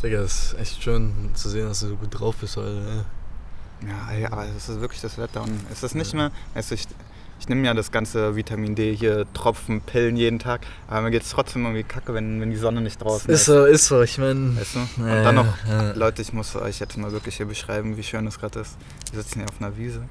Digga, 0.04 0.22
ist 0.22 0.56
echt 0.60 0.84
schön 0.84 1.32
zu 1.34 1.48
sehen, 1.48 1.68
dass 1.68 1.80
du 1.80 1.88
so 1.88 1.96
gut 1.96 2.10
drauf 2.12 2.36
bist 2.36 2.58
heute. 2.58 3.06
Ja, 3.88 4.12
ey, 4.12 4.26
aber 4.26 4.46
es 4.46 4.68
ist 4.68 4.82
wirklich 4.82 5.00
das 5.00 5.18
Wetter 5.18 5.42
und 5.42 5.58
es 5.72 5.84
ist 5.84 5.96
nicht 5.96 6.14
mehr, 6.14 6.32
weißt 6.54 6.72
du, 6.72 6.76
ich, 7.42 7.50
nehme 7.50 7.66
ja 7.66 7.74
das 7.74 7.92
ganze 7.92 8.36
Vitamin 8.36 8.76
D 8.76 8.96
hier, 8.96 9.26
Tropfen, 9.34 9.82
Pillen 9.82 10.16
jeden 10.16 10.40
Tag, 10.40 10.62
aber 10.88 11.02
mir 11.02 11.12
geht 11.12 11.24
es 11.24 11.30
trotzdem 11.30 11.64
irgendwie 11.64 11.84
kacke, 11.84 12.14
wenn, 12.14 12.40
wenn 12.40 12.52
die 12.52 12.58
Sonne 12.58 12.82
nicht 12.82 13.02
draußen 13.02 13.30
ist. 13.30 13.42
Ist 13.42 13.46
so, 13.46 13.66
ist 13.66 13.88
so, 13.88 14.02
ich 14.02 14.18
meine. 14.18 14.56
Weißt 14.58 14.76
du? 14.76 14.80
Und 15.02 15.08
dann 15.08 15.36
noch, 15.36 15.66
äh. 15.68 15.94
Leute, 15.94 16.22
ich 16.22 16.34
muss 16.34 16.56
euch 16.56 16.80
jetzt 16.80 16.98
mal 16.98 17.12
wirklich 17.12 17.38
hier 17.38 17.48
beschreiben, 17.48 17.98
wie 17.98 18.04
schön 18.04 18.26
es 18.28 18.40
gerade 18.40 18.60
ist. 18.60 18.78
Wir 19.12 19.22
sitzen 19.22 19.40
hier 19.40 19.50
auf 19.50 19.60
einer 19.60 19.76
Wiese. 19.78 20.04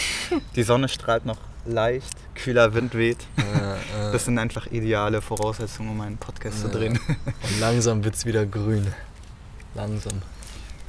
die 0.56 0.62
Sonne 0.62 0.88
strahlt 0.88 1.24
noch 1.24 1.38
leicht, 1.64 2.16
kühler 2.34 2.74
Wind 2.74 2.94
weht. 2.94 3.20
Äh, 3.36 4.12
das 4.12 4.24
sind 4.24 4.38
einfach 4.38 4.66
ideale 4.66 5.22
Voraussetzungen, 5.22 5.90
um 5.90 6.00
einen 6.00 6.16
Podcast 6.16 6.60
zu 6.60 6.68
drehen. 6.68 6.98
Und 7.08 7.60
langsam 7.60 8.04
wird 8.04 8.14
es 8.14 8.26
wieder 8.26 8.44
grün. 8.46 8.86
Langsam. 9.74 10.22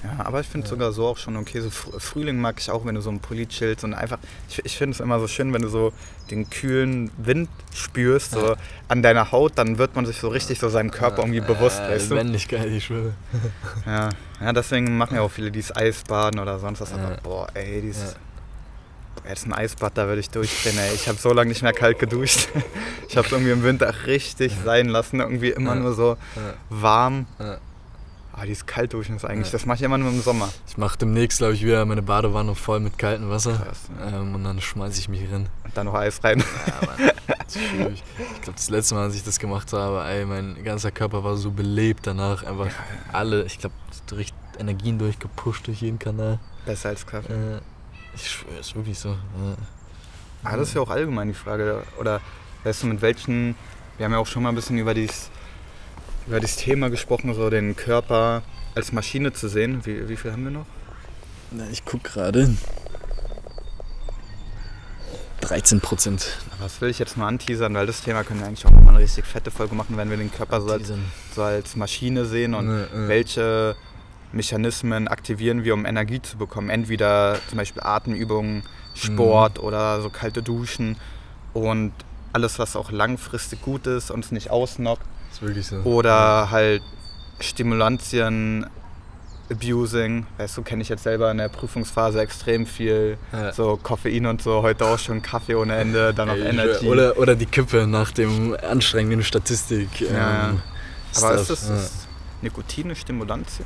Ja, 0.04 0.26
aber 0.26 0.42
ich 0.42 0.48
finde 0.48 0.66
es 0.66 0.72
ja. 0.72 0.76
sogar 0.76 0.92
so 0.92 1.08
auch 1.08 1.18
schon 1.18 1.38
okay. 1.38 1.62
So 1.62 1.70
Frühling 1.70 2.40
mag 2.40 2.60
ich 2.60 2.70
auch, 2.70 2.86
wenn 2.86 2.96
du 2.96 3.02
so 3.02 3.10
ein 3.10 3.20
Pulli 3.20 3.48
chillst 3.48 3.84
und 3.84 3.94
einfach, 3.94 4.18
ich, 4.50 4.64
ich 4.66 4.78
finde 4.78 4.96
es 4.96 5.00
immer 5.00 5.20
so 5.20 5.28
schön, 5.28 5.54
wenn 5.54 5.62
du 5.62 5.70
so 5.70 5.94
den 6.30 6.50
kühlen 6.50 7.10
Wind 7.18 7.50
spürst, 7.74 8.32
so 8.32 8.50
ja. 8.50 8.56
an 8.90 9.02
deiner 9.02 9.32
Haut, 9.32 9.54
dann 9.56 9.78
wird 9.78 9.96
man 9.96 10.06
sich 10.06 10.20
so 10.20 10.28
richtig 10.28 10.60
so 10.60 10.68
seinem 10.68 10.92
Körper 10.92 11.20
irgendwie 11.20 11.42
bewusst, 11.42 11.80
ja, 11.80 11.90
weißt 11.90 12.12
du? 12.12 12.16
Männlichkeit, 12.16 12.68
ich 12.68 12.86
schwöre. 12.86 13.14
ja. 13.86 14.10
ja, 14.42 14.54
deswegen 14.54 14.98
machen 14.98 15.16
ja 15.16 15.22
auch 15.22 15.32
viele 15.32 15.52
dieses 15.52 15.76
Eisbaden 15.76 16.40
oder 16.40 16.60
sonst 16.60 16.82
was. 16.82 16.94
Aber 16.94 17.18
boah, 17.24 17.48
ey, 17.54 17.82
dieses... 17.82 18.16
Jetzt 19.28 19.46
ein 19.46 19.54
Eisbad, 19.54 19.98
da 19.98 20.08
würde 20.08 20.20
ich 20.20 20.30
durchdrehen, 20.32 20.78
ey. 20.78 20.94
Ich 20.96 21.08
habe 21.08 21.18
so 21.18 21.32
lange 21.32 21.48
nicht 21.48 21.62
mehr 21.62 21.72
kalt 21.72 22.00
geduscht. 22.00 22.50
Ich 23.08 23.18
habe 23.18 23.28
es 23.28 23.32
irgendwie 23.32 23.52
im 23.52 23.64
Winter 23.64 23.94
richtig 24.08 24.54
sein 24.66 24.88
lassen. 24.88 25.20
Irgendwie 25.20 25.50
immer 25.50 25.76
nur 25.76 25.94
so 25.94 26.18
warm. 26.70 27.28
Ah, 28.36 28.46
dieses 28.46 28.66
Kaltduschen 28.66 29.16
ist 29.16 29.26
eigentlich, 29.26 29.48
ja. 29.48 29.52
das 29.52 29.68
mache 29.68 29.78
ich 29.78 29.84
immer 29.84 30.00
nur 30.00 30.10
im 30.10 30.20
Sommer. 30.20 30.50
Ich 30.68 30.78
mache 30.78 30.98
demnächst, 30.98 31.38
glaube 31.38 31.54
ich, 31.54 31.64
wieder 31.64 31.86
meine 31.86 32.02
Badewanne 32.02 32.56
voll 32.56 32.80
mit 32.80 32.98
kaltem 32.98 33.30
Wasser. 33.30 33.54
Krass, 33.54 33.90
ähm, 34.02 34.34
und 34.34 34.44
dann 34.44 34.60
schmeiße 34.60 35.00
ich 35.00 35.08
mich 35.08 35.22
rein. 35.32 35.48
Und 35.64 35.78
dann 35.78 35.86
noch 35.86 35.94
Eis 35.94 36.24
rein. 36.24 36.44
Ja, 36.68 36.88
Mann. 36.88 37.12
Das 37.28 37.56
ich 37.58 38.42
glaube, 38.42 38.56
das 38.56 38.70
letzte 38.70 38.96
Mal, 38.96 39.04
als 39.04 39.16
ich 39.16 39.24
das 39.24 39.38
gemacht 39.38 39.72
habe, 39.74 40.04
ey, 40.06 40.26
mein 40.26 40.64
ganzer 40.64 40.92
Körper 40.92 41.24
war 41.24 41.38
so 41.38 41.52
belebt 41.52 42.08
danach. 42.08 42.44
Einfach 42.44 42.70
alle, 43.12 43.44
ich 43.44 43.60
glaube, 43.60 43.76
durch 44.08 44.34
Energien 44.58 44.98
durchgepusht 44.98 45.68
durch 45.68 45.82
jeden 45.82 46.00
Kanal. 46.00 46.40
Besser 46.66 46.90
als 46.90 47.06
Kaffee. 47.06 47.34
Äh, 47.34 47.60
ich 48.16 48.30
schwöre, 48.30 48.60
ist 48.60 48.76
wirklich 48.76 48.98
so. 48.98 49.10
Ja. 49.10 49.56
Ah, 50.44 50.58
das 50.58 50.70
ist 50.70 50.74
ja 50.74 50.82
auch 50.82 50.90
allgemein 50.90 51.28
die 51.28 51.34
Frage. 51.34 51.84
Oder 52.00 52.22
weißt 52.64 52.84
du, 52.84 52.88
mit 52.88 53.02
welchen. 53.02 53.56
Wir 53.98 54.06
haben 54.06 54.14
ja 54.14 54.18
auch 54.18 54.28
schon 54.28 54.44
mal 54.44 54.50
ein 54.50 54.56
bisschen 54.56 54.78
über 54.78 54.94
dieses 54.94 55.30
über 56.28 56.40
das 56.40 56.56
Thema 56.56 56.90
gesprochen, 56.90 57.34
so 57.34 57.50
den 57.50 57.76
Körper 57.76 58.44
als 58.76 58.92
Maschine 58.92 59.34
zu 59.34 59.48
sehen. 59.48 59.86
Wie, 59.86 60.08
wie 60.10 60.16
viel 60.16 60.32
haben 60.32 60.44
wir 60.44 60.52
noch? 60.52 60.66
Na, 61.52 61.66
ich 61.72 61.86
gucke 61.86 62.10
gerade. 62.10 62.56
13 65.42 65.82
Prozent. 65.82 66.38
Das 66.62 66.80
will 66.80 66.90
ich 66.90 67.00
jetzt 67.00 67.18
mal 67.18 67.28
anteasern, 67.28 67.74
weil 67.74 67.86
das 67.86 68.02
Thema 68.02 68.24
können 68.24 68.40
wir 68.40 68.48
eigentlich 68.48 68.66
auch 68.66 68.72
mal 68.72 68.90
eine 68.90 69.00
richtig 69.00 69.26
fette 69.26 69.52
Folge 69.52 69.76
machen, 69.76 69.98
wenn 69.98 70.10
wir 70.10 70.18
den 70.18 70.32
Körper 70.32 70.62
so 70.62 70.72
als, 70.72 70.92
so 71.36 71.44
als 71.44 71.76
Maschine 71.76 72.26
sehen 72.26 72.54
und 72.54 72.68
ne, 72.68 72.88
äh. 72.94 73.08
welche 73.10 73.76
Mechanismen 74.32 75.08
aktivieren 75.08 75.64
wir, 75.64 75.74
um 75.74 75.86
Energie 75.86 76.22
zu 76.22 76.38
bekommen. 76.38 76.70
Entweder 76.70 77.38
zum 77.50 77.58
Beispiel 77.58 77.84
Atemübungen, 77.84 78.64
Sport 78.96 79.60
mhm. 79.60 79.64
oder 79.66 80.02
so 80.02 80.10
kalte 80.10 80.42
Duschen 80.42 80.98
und 81.54 81.92
alles, 82.32 82.58
was 82.58 82.76
auch 82.76 82.90
langfristig 82.90 83.62
gut 83.62 83.86
ist, 83.86 84.10
und 84.10 84.26
es 84.26 84.32
nicht 84.32 84.50
ausnockt, 84.50 85.06
ist 85.34 85.42
wirklich 85.42 85.68
so. 85.68 85.78
Oder 85.78 86.52
halt 86.52 86.82
Stimulantien, 87.40 88.66
Abusing. 89.52 90.26
Weißt 90.38 90.58
du, 90.58 90.62
kenne 90.62 90.82
ich 90.82 90.90
jetzt 90.90 91.04
selber 91.04 91.30
in 91.32 91.38
der 91.38 91.50
Prüfungsphase 91.50 92.22
extrem 92.22 92.66
viel. 92.66 93.18
Ja. 93.32 93.52
So 93.52 93.78
Koffein 93.82 94.26
und 94.26 94.42
so, 94.42 94.62
heute 94.62 94.86
auch 94.86 95.00
schon 95.00 95.22
Kaffee 95.22 95.56
ohne 95.56 95.76
Ende, 95.76 96.14
dann 96.14 96.30
noch 96.30 96.36
Ey, 96.36 96.50
Energy. 96.50 96.88
Oder, 96.88 97.18
oder 97.18 97.36
die 97.36 97.46
Kippe 97.46 97.86
nach 97.88 98.12
dem 98.12 98.56
anstrengenden 98.56 99.24
Statistik. 99.24 100.02
Ja, 100.02 100.50
ähm, 100.50 100.62
Aber 101.16 101.36
ist 101.36 101.50
das, 101.50 101.68
ja. 101.68 101.76
das 101.76 102.08
Nikotin 102.42 102.86
eine 102.86 102.96
Stimulantien? 102.96 103.66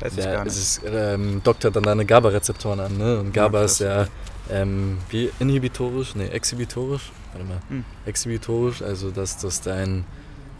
Weiß 0.00 0.14
ja, 0.16 0.24
ich 0.24 0.30
gar 0.30 0.44
nicht. 0.44 0.52
Es 0.52 0.58
ist, 0.58 0.82
ähm, 0.86 1.42
dockt 1.42 1.64
dann 1.64 1.82
deine 1.82 2.04
GABA-Rezeptoren 2.04 2.80
an. 2.80 2.96
Ne? 2.96 3.18
Und 3.18 3.32
GABA 3.32 3.58
ja, 3.58 3.64
ist 3.64 3.80
ja 3.80 4.06
ähm, 4.50 4.98
wie 5.10 5.30
inhibitorisch, 5.40 6.14
nee, 6.14 6.28
exhibitorisch. 6.28 7.10
Warte 7.32 7.46
mal. 7.46 7.60
Hm. 7.68 7.84
Exhibitorisch, 8.06 8.82
also 8.82 9.10
dass 9.10 9.38
das 9.38 9.60
dein 9.60 10.04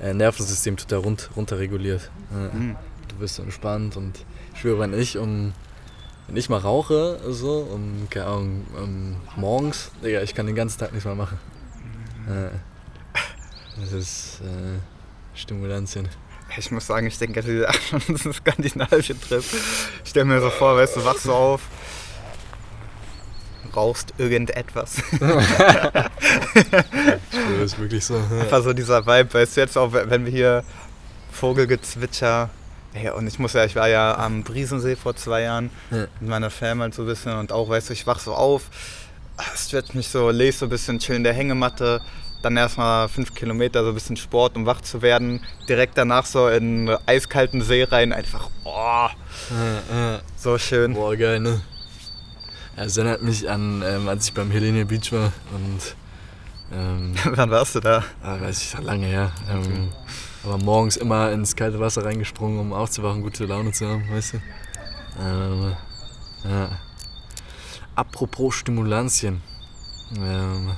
Nervensystem 0.00 0.76
total 0.76 1.00
rund, 1.00 1.30
runterreguliert. 1.36 2.10
Äh, 2.32 2.56
mhm. 2.56 2.76
Du 3.08 3.16
bist 3.16 3.38
entspannt 3.38 3.96
und 3.96 4.24
ich 4.54 4.60
schwöre, 4.60 4.80
wenn 4.80 4.94
ich 4.94 5.18
um 5.18 5.52
wenn 6.28 6.36
ich 6.36 6.50
mal 6.50 6.58
rauche, 6.58 7.18
so, 7.28 7.66
um, 7.72 8.06
keine 8.10 8.26
Ahnung, 8.26 8.66
um, 8.76 9.16
morgens, 9.36 9.90
Digga, 10.04 10.20
ich 10.20 10.34
kann 10.34 10.44
den 10.44 10.54
ganzen 10.54 10.78
Tag 10.78 10.92
nichts 10.92 11.06
mehr 11.06 11.14
machen. 11.14 11.38
Mhm. 12.26 12.32
Äh, 12.32 12.50
das 13.80 13.92
ist 13.92 14.40
äh, 14.42 14.78
Stimulantien. 15.34 16.06
Ich 16.56 16.70
muss 16.70 16.86
sagen, 16.86 17.06
ich 17.06 17.18
denke, 17.18 17.42
diese 17.42 17.68
8 17.68 17.82
Stunden 17.82 18.32
skandinavische 18.32 19.18
Trip. 19.18 19.44
Ich 20.04 20.10
stelle 20.10 20.26
mir 20.26 20.40
so 20.40 20.50
vor, 20.50 20.76
weißt 20.76 20.96
du, 20.96 21.04
wachst 21.04 21.22
so 21.24 21.32
auf, 21.32 21.62
rauchst 23.74 24.14
irgendetwas. 24.18 25.02
das 25.20 25.32
ist 27.60 27.78
wirklich 27.78 28.04
so. 28.04 28.16
Einfach 28.40 28.62
so 28.62 28.72
dieser 28.72 29.06
Vibe, 29.06 29.34
weißt 29.34 29.56
du, 29.56 29.60
jetzt 29.60 29.76
auch, 29.78 29.92
wenn 29.92 30.24
wir 30.24 30.32
hier 30.32 30.64
Vogelgezwitscher. 31.32 32.50
Ja, 33.02 33.12
und 33.12 33.26
ich 33.26 33.38
muss 33.38 33.52
ja, 33.52 33.64
ich 33.64 33.76
war 33.76 33.88
ja 33.88 34.16
am 34.16 34.42
Briesensee 34.42 34.96
vor 34.96 35.14
zwei 35.14 35.42
Jahren 35.42 35.70
ja. 35.90 36.06
mit 36.20 36.30
meiner 36.30 36.50
Family 36.50 36.92
so 36.92 37.02
ein 37.02 37.08
bisschen 37.08 37.32
und 37.38 37.52
auch, 37.52 37.68
weißt 37.68 37.90
du, 37.90 37.92
ich 37.92 38.06
wach 38.06 38.18
so 38.18 38.34
auf, 38.34 38.70
stretch 39.54 39.94
mich 39.94 40.08
so, 40.08 40.30
lese 40.30 40.58
so 40.58 40.66
ein 40.66 40.70
bisschen, 40.70 40.98
chill 40.98 41.16
in 41.16 41.24
der 41.24 41.34
Hängematte, 41.34 42.00
dann 42.42 42.56
erstmal 42.56 43.08
fünf 43.08 43.34
Kilometer 43.34 43.82
so 43.82 43.90
ein 43.90 43.94
bisschen 43.94 44.16
Sport, 44.16 44.56
um 44.56 44.66
wach 44.66 44.80
zu 44.80 45.02
werden. 45.02 45.44
Direkt 45.68 45.98
danach 45.98 46.24
so 46.24 46.48
in 46.48 46.88
einen 46.88 46.98
eiskalten 47.06 47.62
See 47.62 47.84
rein, 47.84 48.12
einfach, 48.12 48.48
oh, 48.64 49.08
ja. 49.50 50.20
so 50.36 50.58
schön. 50.58 50.94
Boah, 50.94 51.16
geil, 51.16 51.40
ne? 51.40 51.60
Ja, 52.78 52.84
es 52.84 52.96
erinnert 52.96 53.22
mich 53.22 53.50
an, 53.50 53.82
ähm, 53.84 54.08
als 54.08 54.26
ich 54.26 54.34
beim 54.34 54.52
Helene 54.52 54.86
Beach 54.86 55.10
war 55.10 55.32
und 55.52 55.96
ähm, 56.70 57.12
Wann 57.24 57.50
warst 57.50 57.74
du 57.74 57.80
da? 57.80 58.04
ah, 58.22 58.40
weiß 58.40 58.62
ich, 58.62 58.78
lange 58.80 59.06
her. 59.06 59.32
Ähm, 59.50 59.88
aber 60.44 60.58
morgens 60.58 60.96
immer 60.96 61.32
ins 61.32 61.56
kalte 61.56 61.80
Wasser 61.80 62.04
reingesprungen, 62.04 62.60
um 62.60 62.72
aufzuwachen, 62.72 63.22
gute 63.22 63.46
Laune 63.46 63.72
zu 63.72 63.88
haben, 63.88 64.08
weißt 64.08 64.34
du? 64.34 64.36
Ähm, 65.20 65.72
ja. 66.48 66.68
Apropos 67.96 68.54
Stimulantien. 68.54 69.40
Ähm, 70.16 70.70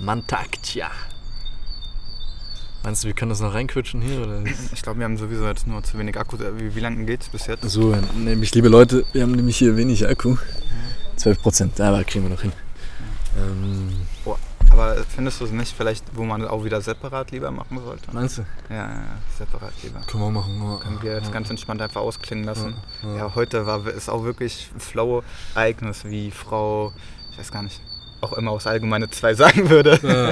Mantaktia. 0.00 0.90
Meinst 2.82 3.04
du, 3.04 3.06
wir 3.08 3.14
können 3.14 3.30
das 3.30 3.40
noch 3.40 3.54
reinquetschen 3.54 4.00
hier? 4.00 4.22
Oder? 4.22 4.42
Ich 4.72 4.82
glaube, 4.82 4.98
wir 4.98 5.04
haben 5.04 5.16
sowieso 5.16 5.46
jetzt 5.46 5.68
nur 5.68 5.84
zu 5.84 5.98
wenig 5.98 6.18
Akku. 6.18 6.36
Wie, 6.56 6.74
wie 6.74 6.80
lange 6.80 7.04
geht's 7.04 7.28
bis 7.28 7.46
jetzt? 7.46 7.62
So, 7.70 7.94
nämlich, 8.16 8.52
liebe 8.56 8.68
Leute, 8.68 9.04
wir 9.12 9.22
haben 9.22 9.32
nämlich 9.32 9.56
hier 9.56 9.76
wenig 9.76 10.08
Akku. 10.08 10.36
12 11.18 11.42
Prozent, 11.42 11.80
aber 11.80 12.04
kriegen 12.04 12.24
wir 12.24 12.30
noch 12.30 12.42
hin. 12.42 12.52
Ähm, 13.36 14.06
Aber 14.70 14.96
findest 15.14 15.40
du 15.40 15.44
es 15.46 15.50
nicht 15.50 15.74
vielleicht, 15.76 16.04
wo 16.14 16.24
man 16.24 16.46
auch 16.46 16.62
wieder 16.64 16.80
separat 16.80 17.30
lieber 17.30 17.50
machen 17.50 17.80
sollte? 17.84 18.08
meinst 18.12 18.38
du? 18.38 18.42
Ja, 18.68 18.76
ja, 18.76 18.88
ja, 18.88 19.02
separat 19.38 19.72
lieber. 19.82 20.00
Können 20.00 20.22
wir 20.24 20.30
machen. 20.30 20.60
Ja. 20.62 20.76
Können 20.84 21.02
wir 21.02 21.14
jetzt 21.14 21.32
ganz 21.32 21.48
entspannt 21.50 21.80
einfach 21.82 22.00
ausklingen 22.00 22.44
lassen. 22.44 22.76
Ja, 23.02 23.08
ja. 23.10 23.16
Ja, 23.16 23.34
heute 23.34 23.66
war 23.66 23.86
ist 23.86 24.08
auch 24.08 24.24
wirklich 24.24 24.70
ein 24.74 24.80
Flow-Ereignis, 24.80 26.04
wie 26.04 26.30
Frau, 26.30 26.92
ich 27.32 27.38
weiß 27.38 27.50
gar 27.50 27.62
nicht, 27.62 27.80
auch 28.20 28.32
immer 28.34 28.50
aufs 28.50 28.66
Allgemeine 28.66 29.08
zwei 29.10 29.34
sagen 29.42 29.70
würde. 29.70 29.98
Ja, 30.02 30.30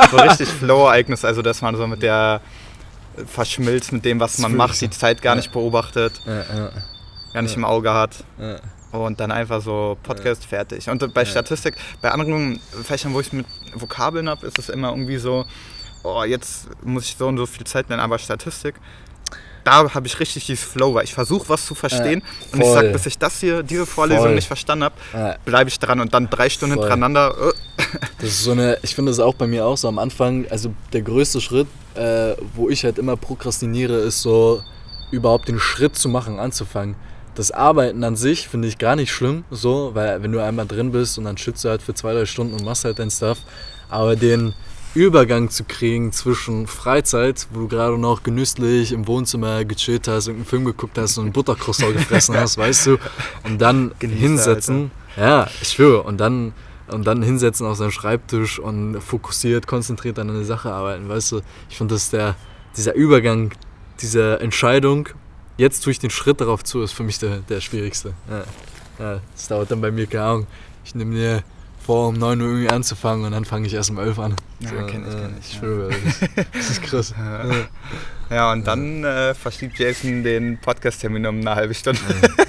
ja. 0.00 0.08
so 0.10 0.16
richtig 0.18 0.48
Flow-Ereignis, 0.48 1.24
also 1.24 1.42
dass 1.42 1.62
man 1.62 1.76
so 1.76 1.86
mit 1.86 2.02
der 2.02 2.40
verschmilzt 3.26 3.92
mit 3.92 4.04
dem, 4.04 4.20
was 4.20 4.38
man 4.38 4.54
macht, 4.56 4.80
die. 4.80 4.90
Zeit 4.90 5.20
gar 5.22 5.32
Ja. 5.32 5.36
nicht 5.36 5.52
beobachtet, 5.52 6.20
Ja, 6.26 6.34
ja, 6.38 6.70
gar 7.32 7.42
nicht 7.42 7.52
Ja. 7.52 7.58
im 7.58 7.64
Auge 7.64 7.92
hat. 7.92 8.24
Ja. 8.92 8.98
Und 8.98 9.20
dann 9.20 9.30
einfach 9.32 9.60
so 9.62 9.96
Podcast 10.02 10.44
fertig. 10.46 10.88
Und 10.88 11.12
bei 11.14 11.22
Ja. 11.22 11.26
Statistik, 11.26 11.74
bei 12.00 12.10
anderen 12.10 12.60
Fächern, 12.84 13.14
wo 13.14 13.20
ich 13.20 13.32
mit 13.32 13.46
Vokabeln 13.74 14.28
habe, 14.28 14.46
ist 14.46 14.58
es 14.58 14.68
immer 14.68 14.90
irgendwie 14.90 15.18
so, 15.18 15.44
oh, 16.02 16.24
jetzt 16.24 16.68
muss 16.82 17.04
ich 17.04 17.16
so 17.18 17.28
und 17.28 17.36
so 17.38 17.46
viel 17.46 17.66
Zeit 17.66 17.88
nennen, 17.88 18.00
aber 18.00 18.18
Statistik, 18.18 18.74
da 19.64 19.92
habe 19.92 20.06
ich 20.06 20.18
richtig 20.18 20.46
dieses 20.46 20.64
Flow, 20.64 20.94
weil 20.94 21.04
ich 21.04 21.12
versuche 21.12 21.48
was 21.50 21.66
zu 21.66 21.74
verstehen 21.74 22.22
und 22.52 22.62
ich 22.62 22.66
sage, 22.68 22.88
bis 22.88 23.04
ich 23.04 23.18
das 23.18 23.40
hier, 23.40 23.62
diese 23.62 23.84
Vorlesung 23.84 24.24
Voll. 24.24 24.34
nicht 24.34 24.46
verstanden 24.46 24.84
habe, 24.84 24.94
Ja, 25.12 25.36
bleibe 25.44 25.68
ich 25.68 25.78
dran 25.78 26.00
und 26.00 26.14
dann 26.14 26.30
drei 26.30 26.48
Stunden 26.48 26.76
Voll. 26.76 26.84
hintereinander. 26.84 27.34
äh, 27.38 27.52
Das 28.18 28.30
ist 28.30 28.44
so 28.44 28.52
eine, 28.52 28.78
ich 28.82 28.94
finde 28.94 29.12
das 29.12 29.20
auch 29.20 29.34
bei 29.34 29.46
mir 29.46 29.66
auch 29.66 29.76
so 29.76 29.86
am 29.88 29.98
Anfang, 29.98 30.46
also 30.50 30.72
der 30.94 31.02
größte 31.02 31.42
Schritt, 31.42 31.68
äh, 31.94 32.34
wo 32.54 32.70
ich 32.70 32.84
halt 32.84 32.96
immer 32.98 33.16
prokrastiniere, 33.18 33.96
ist 33.98 34.22
so 34.22 34.62
überhaupt 35.10 35.48
den 35.48 35.58
Schritt 35.60 35.94
zu 35.94 36.08
machen, 36.08 36.38
anzufangen. 36.40 36.94
Das 37.34 37.50
Arbeiten 37.50 38.02
an 38.04 38.16
sich 38.16 38.48
finde 38.48 38.68
ich 38.68 38.78
gar 38.78 38.96
nicht 38.96 39.12
schlimm, 39.12 39.44
so, 39.50 39.90
weil 39.94 40.22
wenn 40.22 40.32
du 40.32 40.42
einmal 40.42 40.66
drin 40.66 40.92
bist 40.92 41.16
und 41.18 41.24
dann 41.24 41.38
schützt 41.38 41.64
du 41.64 41.68
halt 41.68 41.82
für 41.82 41.94
zwei, 41.94 42.12
drei 42.12 42.26
Stunden 42.26 42.54
und 42.54 42.64
machst 42.64 42.84
halt 42.84 42.98
dein 42.98 43.10
Stuff. 43.10 43.38
Aber 43.88 44.16
den 44.16 44.54
Übergang 44.94 45.50
zu 45.50 45.62
kriegen 45.64 46.10
zwischen 46.10 46.66
Freizeit, 46.66 47.46
wo 47.52 47.60
du 47.60 47.68
gerade 47.68 47.96
noch 47.96 48.24
genüsslich 48.24 48.90
im 48.90 49.06
Wohnzimmer 49.06 49.64
gechillt 49.64 50.08
hast, 50.08 50.26
irgendeinen 50.26 50.48
Film 50.48 50.64
geguckt 50.64 50.98
hast 50.98 51.16
und 51.18 51.26
einen 51.26 51.32
Butterkroissant 51.32 51.92
gefressen 51.92 52.36
hast, 52.36 52.58
weißt 52.58 52.86
du, 52.86 52.96
und 53.44 53.60
dann 53.60 53.92
Genießer, 54.00 54.20
hinsetzen. 54.20 54.90
Ja, 55.16 55.46
ich 55.62 55.68
schwöre. 55.68 56.02
Und 56.02 56.18
dann, 56.18 56.52
und 56.88 57.06
dann 57.06 57.22
hinsetzen 57.22 57.66
auf 57.66 57.76
seinen 57.76 57.92
Schreibtisch 57.92 58.58
und 58.58 59.00
fokussiert, 59.00 59.68
konzentriert 59.68 60.18
an 60.18 60.30
eine 60.30 60.44
Sache 60.44 60.72
arbeiten, 60.72 61.08
weißt 61.08 61.32
du. 61.32 61.40
Ich 61.68 61.76
finde, 61.76 61.94
dass 61.94 62.10
der, 62.10 62.34
dieser 62.76 62.94
Übergang, 62.94 63.52
diese 64.00 64.40
Entscheidung, 64.40 65.08
jetzt 65.60 65.82
tue 65.84 65.90
ich 65.92 65.98
den 65.98 66.10
Schritt 66.10 66.40
darauf 66.40 66.64
zu, 66.64 66.82
ist 66.82 66.92
für 66.92 67.02
mich 67.02 67.18
der, 67.18 67.38
der 67.48 67.60
schwierigste. 67.60 68.14
Ja. 68.28 68.44
Ja, 68.98 69.20
das 69.34 69.48
dauert 69.48 69.70
dann 69.70 69.80
bei 69.80 69.90
mir, 69.90 70.06
keine 70.06 70.24
Ahnung. 70.24 70.46
Ich 70.84 70.94
nehme 70.94 71.12
mir 71.14 71.42
vor, 71.84 72.08
um 72.08 72.14
9 72.18 72.40
Uhr 72.40 72.46
irgendwie 72.48 72.68
anzufangen 72.68 73.24
und 73.24 73.32
dann 73.32 73.44
fange 73.46 73.66
ich 73.66 73.72
erst 73.74 73.90
um 73.90 73.98
11 73.98 74.18
an. 74.18 74.36
Ja, 74.60 74.70
kenn 74.82 75.06
ich, 75.06 75.14
ja, 75.14 75.20
kenn 75.20 75.36
ich, 75.40 75.50
Ich 75.52 75.58
schwöre, 75.58 75.88
das, 75.88 76.46
das 76.52 76.70
ist 76.70 76.82
krass. 76.82 77.14
Ja. 78.30 78.36
Ja, 78.36 78.52
und 78.52 78.64
dann 78.64 79.02
äh, 79.02 79.34
verschiebt 79.34 79.76
Jason 79.78 80.22
den 80.22 80.58
Podcast-Termin 80.60 81.26
um 81.26 81.40
eine 81.40 81.52
halbe 81.54 81.74
Stunde. 81.74 82.00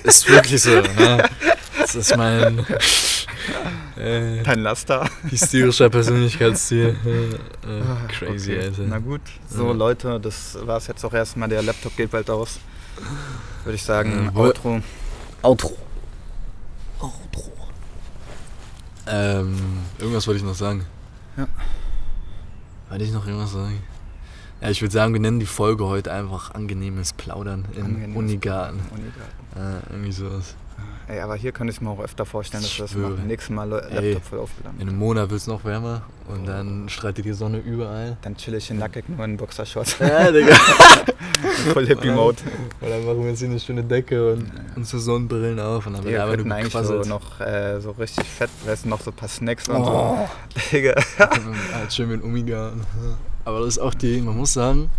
Ist 0.03 0.29
wirklich 0.29 0.61
so. 0.61 0.69
Ne? 0.79 1.23
Das 1.79 1.95
ist 1.95 2.15
mein 2.15 2.59
äh, 3.97 4.43
Dein 4.43 4.59
Laster. 4.59 5.09
hysterischer 5.29 5.89
Persönlichkeitsstil. 5.89 6.95
Äh, 7.05 7.79
äh, 7.79 8.07
crazy, 8.09 8.51
Okay. 8.53 8.65
Alter. 8.65 8.81
Na 8.87 8.97
gut, 8.99 9.21
so 9.49 9.67
Ja. 9.67 9.71
Leute, 9.73 10.19
das 10.19 10.57
war 10.65 10.77
es 10.77 10.87
jetzt 10.87 11.03
auch 11.03 11.13
erstmal. 11.13 11.47
Der 11.49 11.61
Laptop 11.63 11.95
geht 11.97 12.11
bald 12.11 12.29
aus. 12.29 12.59
Würde 13.63 13.75
ich 13.75 13.83
sagen, 13.83 14.29
wohl- 14.33 14.47
Outro. 14.49 14.81
Outro. 15.41 15.77
Outro. 16.99 17.51
Ähm, 19.07 19.55
irgendwas 19.99 20.27
wollte 20.27 20.39
ich 20.39 20.45
noch 20.45 20.55
sagen. 20.55 20.85
Ja. 21.37 21.47
Wollte 22.89 23.03
ich 23.03 23.11
noch 23.11 23.25
irgendwas 23.25 23.51
sagen? 23.51 23.81
Ja, 24.61 24.69
ich 24.69 24.81
würde 24.81 24.93
sagen, 24.93 25.13
wir 25.13 25.19
nennen 25.19 25.39
die 25.39 25.45
Folge 25.47 25.85
heute 25.85 26.11
einfach 26.13 26.53
angenehmes 26.53 27.13
Plaudern 27.13 27.65
im 27.75 27.85
Angenehmes 27.85 28.15
Unigarten. 28.17 28.79
Unigarten. 28.91 29.81
Äh, 29.89 29.91
irgendwie 29.93 30.11
sowas. 30.11 30.55
Ey, 31.07 31.19
aber 31.19 31.35
hier 31.35 31.51
könnte 31.51 31.73
ich 31.73 31.81
mir 31.81 31.89
auch 31.89 31.99
öfter 31.99 32.25
vorstellen, 32.25 32.63
dass 32.63 32.77
wir 32.77 32.85
das 32.85 32.95
machen. 32.95 33.27
Nächstes 33.27 33.49
Mal 33.53 33.71
Ey. 33.89 33.95
Laptop 34.13 34.23
voll 34.23 34.39
aufgeladen. 34.39 34.79
In 34.79 34.87
einem 34.87 34.97
Monat 34.97 35.29
wird 35.29 35.41
es 35.41 35.47
noch 35.47 35.65
wärmer 35.65 36.03
und 36.29 36.45
dann 36.47 36.87
streitet 36.87 37.25
die 37.25 37.33
Sonne 37.33 37.57
überall. 37.59 38.17
Dann 38.21 38.37
chill 38.37 38.53
ich 38.53 38.69
in 38.71 38.77
nackig 38.77 39.09
nur 39.09 39.25
in 39.25 39.35
Boxershorts. 39.35 39.97
Ja, 39.99 40.31
Digga. 40.31 40.55
voll 41.73 41.85
Hippie-Mode. 41.87 42.37
Und 42.79 42.89
dann 42.89 43.05
machen 43.05 43.23
wir 43.23 43.29
uns 43.31 43.39
hier 43.39 43.49
eine 43.49 43.59
schöne 43.59 43.83
Decke 43.83 44.33
und 44.33 44.51
unsere 44.75 45.01
Sonnenbrillen 45.01 45.59
auf 45.59 45.85
und 45.87 45.93
dann 45.93 46.03
wird 46.05 46.13
könnten 46.37 46.47
nur 46.47 46.55
eigentlich 46.57 46.73
so 46.87 47.09
noch 47.09 47.39
äh, 47.41 47.81
so 47.81 47.91
richtig 47.91 48.25
fett, 48.27 48.49
du, 48.65 48.85
noch 48.85 49.01
so 49.01 49.11
ein 49.11 49.15
paar 49.15 49.27
Snacks 49.29 49.67
und 49.67 49.75
Oh. 49.77 50.27
so. 50.55 50.59
Digga. 50.71 50.93
halt 51.73 51.93
schön 51.93 52.09
mit 52.09 52.23
Unigarten. 52.23 52.81
Aber 53.43 53.59
das 53.59 53.69
ist 53.69 53.79
auch 53.79 53.93
die, 53.93 54.21
man 54.21 54.37
muss 54.37 54.53
sagen, 54.53 54.89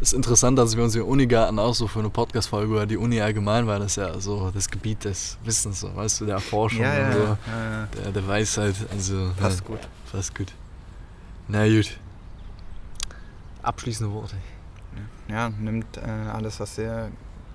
ist 0.00 0.12
interessant, 0.12 0.58
dass 0.58 0.76
wir 0.76 0.84
uns 0.84 0.94
im 0.94 1.04
Unigarten 1.04 1.58
auch 1.58 1.74
so 1.74 1.86
für 1.88 2.00
eine 2.00 2.10
Podcast-Folge 2.10 2.72
über 2.72 2.86
die 2.86 2.96
Uni 2.96 3.20
allgemein, 3.20 3.66
weil 3.66 3.78
das 3.80 3.96
ja 3.96 4.18
so 4.20 4.50
das 4.52 4.68
Gebiet 4.68 5.04
des 5.04 5.38
Wissens, 5.44 5.80
so, 5.80 5.94
weißt 5.94 6.20
du, 6.20 6.26
der 6.26 6.34
Erforschung 6.36 6.82
Ja, 6.82 6.94
ja, 6.98 7.06
und 7.06 7.12
so. 7.12 7.18
ja, 7.20 7.36
ja. 7.80 7.88
Der, 8.02 8.12
der 8.12 8.28
Weisheit, 8.28 8.74
also. 8.92 9.30
Passt 9.38 9.60
ja, 9.60 9.66
gut. 9.66 9.80
Fast 10.10 10.34
gut. 10.34 10.52
Na 11.48 11.66
gut. 11.66 11.98
Abschließende 13.62 14.12
Worte. 14.12 14.36
Ja, 15.28 15.48
nimmt 15.50 15.96
äh, 15.96 16.00
alles, 16.32 16.60
was 16.60 16.78
wir 16.78 17.10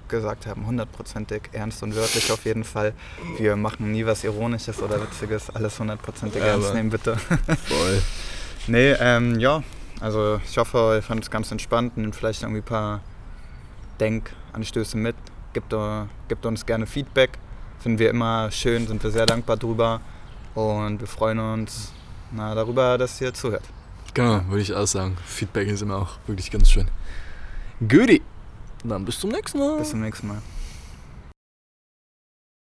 gesagt 0.10 0.45
haben, 0.45 0.65
hundertprozentig 0.65 1.43
ernst 1.54 1.82
und 1.84 1.95
wörtlich 1.95 2.30
auf 2.34 2.43
jeden 2.43 2.65
Fall. 2.65 2.93
Wir 3.38 3.56
machen 3.56 3.91
nie 3.93 4.06
was 4.06 4.25
Ironisches 4.25 4.82
oder 4.82 5.01
Witziges, 5.01 5.49
alles 5.51 5.80
hundertprozentig 5.80 6.41
Ja, 6.41 6.47
ernst 6.47 6.73
nehmen, 6.73 6.89
bitte. 6.89 7.15
Voll. 7.17 8.01
Nee, 8.67 8.91
ähm, 8.99 9.39
ja, 9.39 9.63
also 10.01 10.41
ich 10.43 10.57
hoffe, 10.57 10.95
ihr 10.95 11.01
fandet 11.01 11.25
es 11.25 11.31
ganz 11.31 11.51
entspannt 11.51 11.93
und 11.95 12.01
nehmt 12.01 12.15
vielleicht 12.15 12.41
irgendwie 12.41 12.61
ein 12.61 12.65
paar 12.65 13.01
Denkanstöße 13.99 14.97
mit. 14.97 15.15
Gebt, 15.53 15.71
äh, 15.73 16.05
gebt 16.27 16.45
uns 16.45 16.65
gerne 16.65 16.87
Feedback. 16.87 17.37
Finden 17.79 17.99
wir 17.99 18.09
immer 18.09 18.49
schön, 18.51 18.87
sind 18.87 19.03
wir 19.03 19.11
sehr 19.11 19.25
dankbar 19.25 19.57
drüber. 19.57 20.01
Und 20.55 20.99
wir 20.99 21.07
freuen 21.07 21.39
uns 21.39 21.93
na, 22.31 22.55
darüber, 22.55 22.97
dass 22.97 23.21
ihr 23.21 23.33
zuhört. 23.33 23.63
Genau, 24.13 24.41
würde 24.49 24.61
ich 24.61 24.73
auch 24.73 24.87
sagen. 24.87 25.17
Feedback 25.25 25.67
ist 25.67 25.81
immer 25.81 25.97
auch 25.97 26.17
wirklich 26.27 26.51
ganz 26.51 26.69
schön. 26.69 26.87
Goodie. 27.87 28.21
Dann 28.83 29.05
bis 29.05 29.19
zum 29.19 29.29
nächsten 29.29 29.59
Mal. 29.59 29.77
Bis 29.77 29.91
zum 29.91 30.01
nächsten 30.01 30.27
Mal. 30.27 30.41